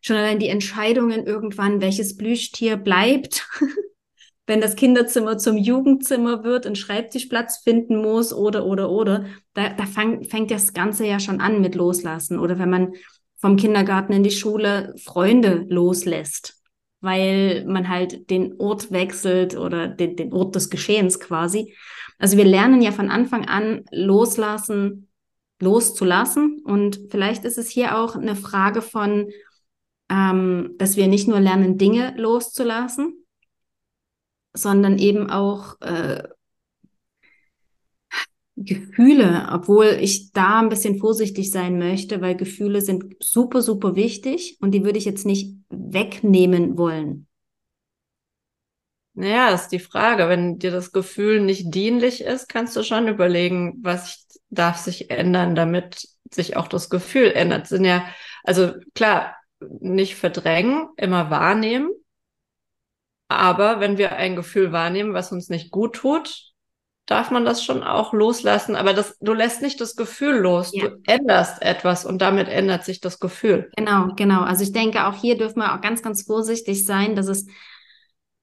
schon 0.00 0.16
allein 0.16 0.38
die 0.38 0.48
Entscheidungen 0.48 1.26
irgendwann, 1.26 1.80
welches 1.80 2.16
Plüschtier 2.16 2.76
bleibt, 2.76 3.48
wenn 4.46 4.60
das 4.60 4.76
Kinderzimmer 4.76 5.38
zum 5.38 5.56
Jugendzimmer 5.56 6.44
wird, 6.44 6.66
einen 6.66 6.76
Schreibtischplatz 6.76 7.58
finden 7.58 8.00
muss 8.00 8.32
oder, 8.32 8.64
oder, 8.64 8.90
oder, 8.90 9.26
da, 9.54 9.70
da 9.70 9.84
fang, 9.86 10.24
fängt 10.24 10.50
das 10.50 10.72
Ganze 10.72 11.06
ja 11.06 11.20
schon 11.20 11.40
an 11.40 11.60
mit 11.60 11.74
Loslassen. 11.74 12.38
Oder 12.38 12.58
wenn 12.58 12.70
man 12.70 12.92
vom 13.36 13.56
Kindergarten 13.56 14.12
in 14.12 14.22
die 14.22 14.30
Schule 14.30 14.94
Freunde 14.96 15.66
loslässt 15.68 16.58
weil 17.00 17.64
man 17.66 17.88
halt 17.88 18.30
den 18.30 18.58
Ort 18.58 18.90
wechselt 18.90 19.56
oder 19.56 19.88
den, 19.88 20.16
den 20.16 20.32
Ort 20.32 20.54
des 20.54 20.70
Geschehens 20.70 21.20
quasi. 21.20 21.74
Also 22.18 22.36
wir 22.36 22.44
lernen 22.44 22.82
ja 22.82 22.90
von 22.90 23.10
Anfang 23.10 23.46
an 23.46 23.84
loslassen, 23.92 25.08
loszulassen. 25.60 26.60
Und 26.64 27.00
vielleicht 27.10 27.44
ist 27.44 27.58
es 27.58 27.68
hier 27.68 27.96
auch 27.96 28.16
eine 28.16 28.34
Frage 28.34 28.82
von, 28.82 29.30
ähm, 30.10 30.74
dass 30.78 30.96
wir 30.96 31.06
nicht 31.08 31.28
nur 31.28 31.40
lernen, 31.40 31.78
Dinge 31.78 32.14
loszulassen, 32.16 33.24
sondern 34.54 34.98
eben 34.98 35.30
auch 35.30 35.80
äh, 35.80 36.22
Gefühle, 38.56 39.48
obwohl 39.52 39.98
ich 40.00 40.32
da 40.32 40.58
ein 40.60 40.68
bisschen 40.68 40.98
vorsichtig 40.98 41.50
sein 41.52 41.78
möchte, 41.78 42.20
weil 42.20 42.34
Gefühle 42.34 42.80
sind 42.80 43.14
super, 43.20 43.62
super 43.62 43.94
wichtig 43.94 44.56
und 44.60 44.72
die 44.72 44.84
würde 44.84 44.98
ich 44.98 45.04
jetzt 45.04 45.26
nicht 45.26 45.56
wegnehmen 45.70 46.76
wollen. 46.76 47.28
Naja, 49.14 49.48
ist 49.50 49.68
die 49.68 49.78
Frage. 49.78 50.28
Wenn 50.28 50.58
dir 50.58 50.70
das 50.70 50.92
Gefühl 50.92 51.40
nicht 51.40 51.74
dienlich 51.74 52.20
ist, 52.20 52.48
kannst 52.48 52.76
du 52.76 52.82
schon 52.82 53.08
überlegen, 53.08 53.78
was 53.82 54.26
darf 54.50 54.76
sich 54.76 55.10
ändern, 55.10 55.54
damit 55.54 56.08
sich 56.30 56.56
auch 56.56 56.68
das 56.68 56.90
Gefühl 56.90 57.32
ändert. 57.32 57.66
Sind 57.66 57.84
ja, 57.84 58.06
also 58.44 58.74
klar, 58.94 59.36
nicht 59.60 60.16
verdrängen, 60.16 60.88
immer 60.96 61.30
wahrnehmen. 61.30 61.90
Aber 63.28 63.80
wenn 63.80 63.98
wir 63.98 64.16
ein 64.16 64.36
Gefühl 64.36 64.72
wahrnehmen, 64.72 65.14
was 65.14 65.32
uns 65.32 65.48
nicht 65.48 65.70
gut 65.70 65.96
tut, 65.96 66.48
darf 67.08 67.30
man 67.30 67.44
das 67.44 67.64
schon 67.64 67.82
auch 67.82 68.12
loslassen. 68.12 68.76
Aber 68.76 68.92
das, 68.92 69.16
du 69.20 69.32
lässt 69.32 69.62
nicht 69.62 69.80
das 69.80 69.96
Gefühl 69.96 70.36
los. 70.36 70.72
Ja. 70.74 70.88
Du 70.88 71.00
änderst 71.06 71.62
etwas 71.62 72.04
und 72.04 72.20
damit 72.20 72.48
ändert 72.48 72.84
sich 72.84 73.00
das 73.00 73.18
Gefühl. 73.18 73.70
Genau, 73.76 74.08
genau. 74.14 74.42
Also 74.42 74.62
ich 74.62 74.72
denke, 74.72 75.06
auch 75.06 75.14
hier 75.14 75.36
dürfen 75.36 75.58
wir 75.58 75.74
auch 75.74 75.80
ganz, 75.80 76.02
ganz 76.02 76.22
vorsichtig 76.22 76.84
sein, 76.84 77.16
dass 77.16 77.28
es, 77.28 77.46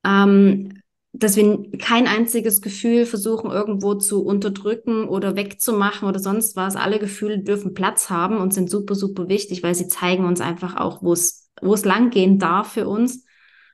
ähm, 0.03 0.81
dass 1.17 1.35
wir 1.35 1.71
kein 1.77 2.07
einziges 2.07 2.61
Gefühl 2.61 3.05
versuchen, 3.05 3.51
irgendwo 3.51 3.95
zu 3.95 4.23
unterdrücken 4.23 5.07
oder 5.07 5.35
wegzumachen 5.35 6.07
oder 6.07 6.19
sonst 6.19 6.55
was. 6.55 6.75
Alle 6.75 6.99
Gefühle 6.99 7.39
dürfen 7.39 7.73
Platz 7.73 8.09
haben 8.09 8.37
und 8.37 8.53
sind 8.53 8.69
super, 8.69 8.95
super 8.95 9.29
wichtig, 9.29 9.63
weil 9.63 9.75
sie 9.75 9.87
zeigen 9.87 10.25
uns 10.25 10.41
einfach 10.41 10.75
auch, 10.75 11.01
wo 11.01 11.13
es, 11.13 11.49
wo 11.61 11.73
es 11.73 11.85
langgehen 11.85 12.39
darf 12.39 12.73
für 12.73 12.87
uns. 12.87 13.25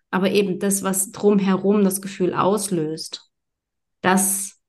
Aber 0.10 0.32
eben 0.32 0.60
das, 0.60 0.84
was 0.84 1.12
drumherum 1.12 1.84
das 1.84 2.02
Gefühl 2.02 2.34
auslöst, 2.34 3.30
das 4.02 4.62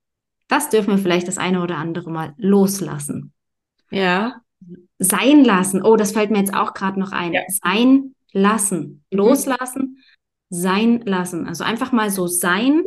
das 0.53 0.69
dürfen 0.69 0.91
wir 0.91 0.99
vielleicht 0.99 1.29
das 1.29 1.39
eine 1.39 1.63
oder 1.63 1.79
andere 1.79 2.11
Mal 2.11 2.35
loslassen. 2.37 3.33
Ja. 3.91 4.43
Sein 4.99 5.45
lassen. 5.45 5.83
Oh, 5.83 5.97
das 5.97 6.13
fällt 6.13 6.31
mir 6.31 6.41
jetzt 6.41 6.53
auch 6.53 6.75
gerade 6.75 7.01
noch 7.01 7.11
ein. 7.11 7.33
Ja. 7.33 7.41
Sein 7.49 8.15
lassen. 8.33 9.03
Mhm. 9.11 9.97
Sein 10.55 11.01
lassen. 11.07 11.47
Also 11.47 11.65
einfach 11.65 11.93
mal 11.93 12.11
so 12.11 12.27
sein 12.27 12.83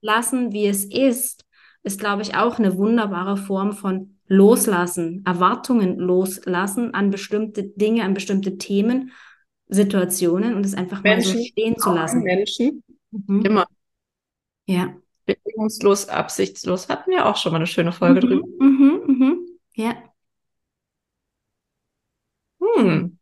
lassen, 0.00 0.52
wie 0.52 0.66
es 0.66 0.84
ist, 0.84 1.44
ist, 1.82 1.98
glaube 1.98 2.22
ich, 2.22 2.36
auch 2.36 2.58
eine 2.58 2.76
wunderbare 2.76 3.36
Form 3.36 3.72
von 3.72 4.18
Loslassen, 4.26 5.22
Erwartungen 5.26 5.98
loslassen 5.98 6.94
an 6.94 7.10
bestimmte 7.10 7.64
Dinge, 7.64 8.04
an 8.04 8.14
bestimmte 8.14 8.56
Themen, 8.56 9.10
Situationen 9.68 10.54
und 10.54 10.64
es 10.64 10.74
einfach 10.74 11.02
Menschen, 11.02 11.34
mal 11.34 11.38
so 11.38 11.44
stehen 11.44 11.76
zu 11.76 11.92
lassen. 11.92 12.22
Menschen, 12.22 12.82
mhm. 13.10 13.44
immer. 13.44 13.66
Ja 14.66 14.94
bedingungslos, 15.26 16.08
absichtslos. 16.08 16.88
Hatten 16.88 17.10
wir 17.10 17.26
auch 17.26 17.36
schon 17.36 17.52
mal 17.52 17.56
eine 17.58 17.66
schöne 17.66 17.92
Folge 17.92 18.24
mhm, 18.24 18.30
drüber. 18.30 18.46
Mhm, 18.58 19.02
mhm, 19.06 19.48
ja. 19.74 19.94
Hm. 22.60 23.18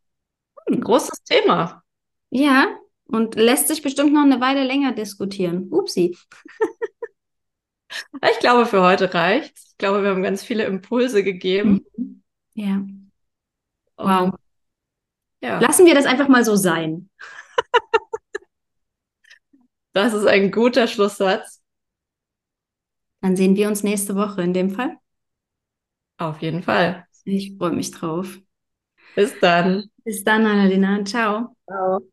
Hm, 0.67 0.81
großes 0.81 1.23
Thema. 1.23 1.83
Ja, 2.29 2.77
und 3.05 3.35
lässt 3.35 3.67
sich 3.67 3.81
bestimmt 3.81 4.13
noch 4.13 4.23
eine 4.23 4.41
Weile 4.41 4.63
länger 4.63 4.93
diskutieren. 4.93 5.67
Upsi. 5.71 6.17
ich 8.21 8.39
glaube, 8.39 8.65
für 8.65 8.81
heute 8.81 9.13
reicht. 9.13 9.57
Ich 9.57 9.77
glaube, 9.77 10.03
wir 10.03 10.09
haben 10.11 10.23
ganz 10.23 10.43
viele 10.43 10.65
Impulse 10.65 11.23
gegeben. 11.23 11.85
Mhm. 11.97 12.23
Ja. 12.53 12.85
Wow. 13.97 14.23
Und, 14.23 14.35
ja. 15.41 15.59
Lassen 15.59 15.85
wir 15.85 15.93
das 15.93 16.05
einfach 16.05 16.27
mal 16.27 16.45
so 16.45 16.55
sein. 16.55 17.09
das 19.93 20.13
ist 20.13 20.25
ein 20.25 20.51
guter 20.51 20.87
Schlusssatz. 20.87 21.61
Dann 23.21 23.35
sehen 23.35 23.55
wir 23.55 23.67
uns 23.67 23.83
nächste 23.83 24.15
Woche 24.15 24.41
in 24.41 24.53
dem 24.53 24.69
Fall. 24.69 24.97
Auf 26.17 26.41
jeden 26.41 26.63
Fall. 26.63 27.05
Ich 27.25 27.55
freue 27.57 27.71
mich 27.71 27.91
drauf. 27.91 28.39
Bis 29.15 29.39
dann. 29.39 29.89
Bis 30.03 30.23
dann, 30.23 30.45
Annalena. 30.45 31.03
Ciao. 31.05 31.55
Ciao. 31.65 32.12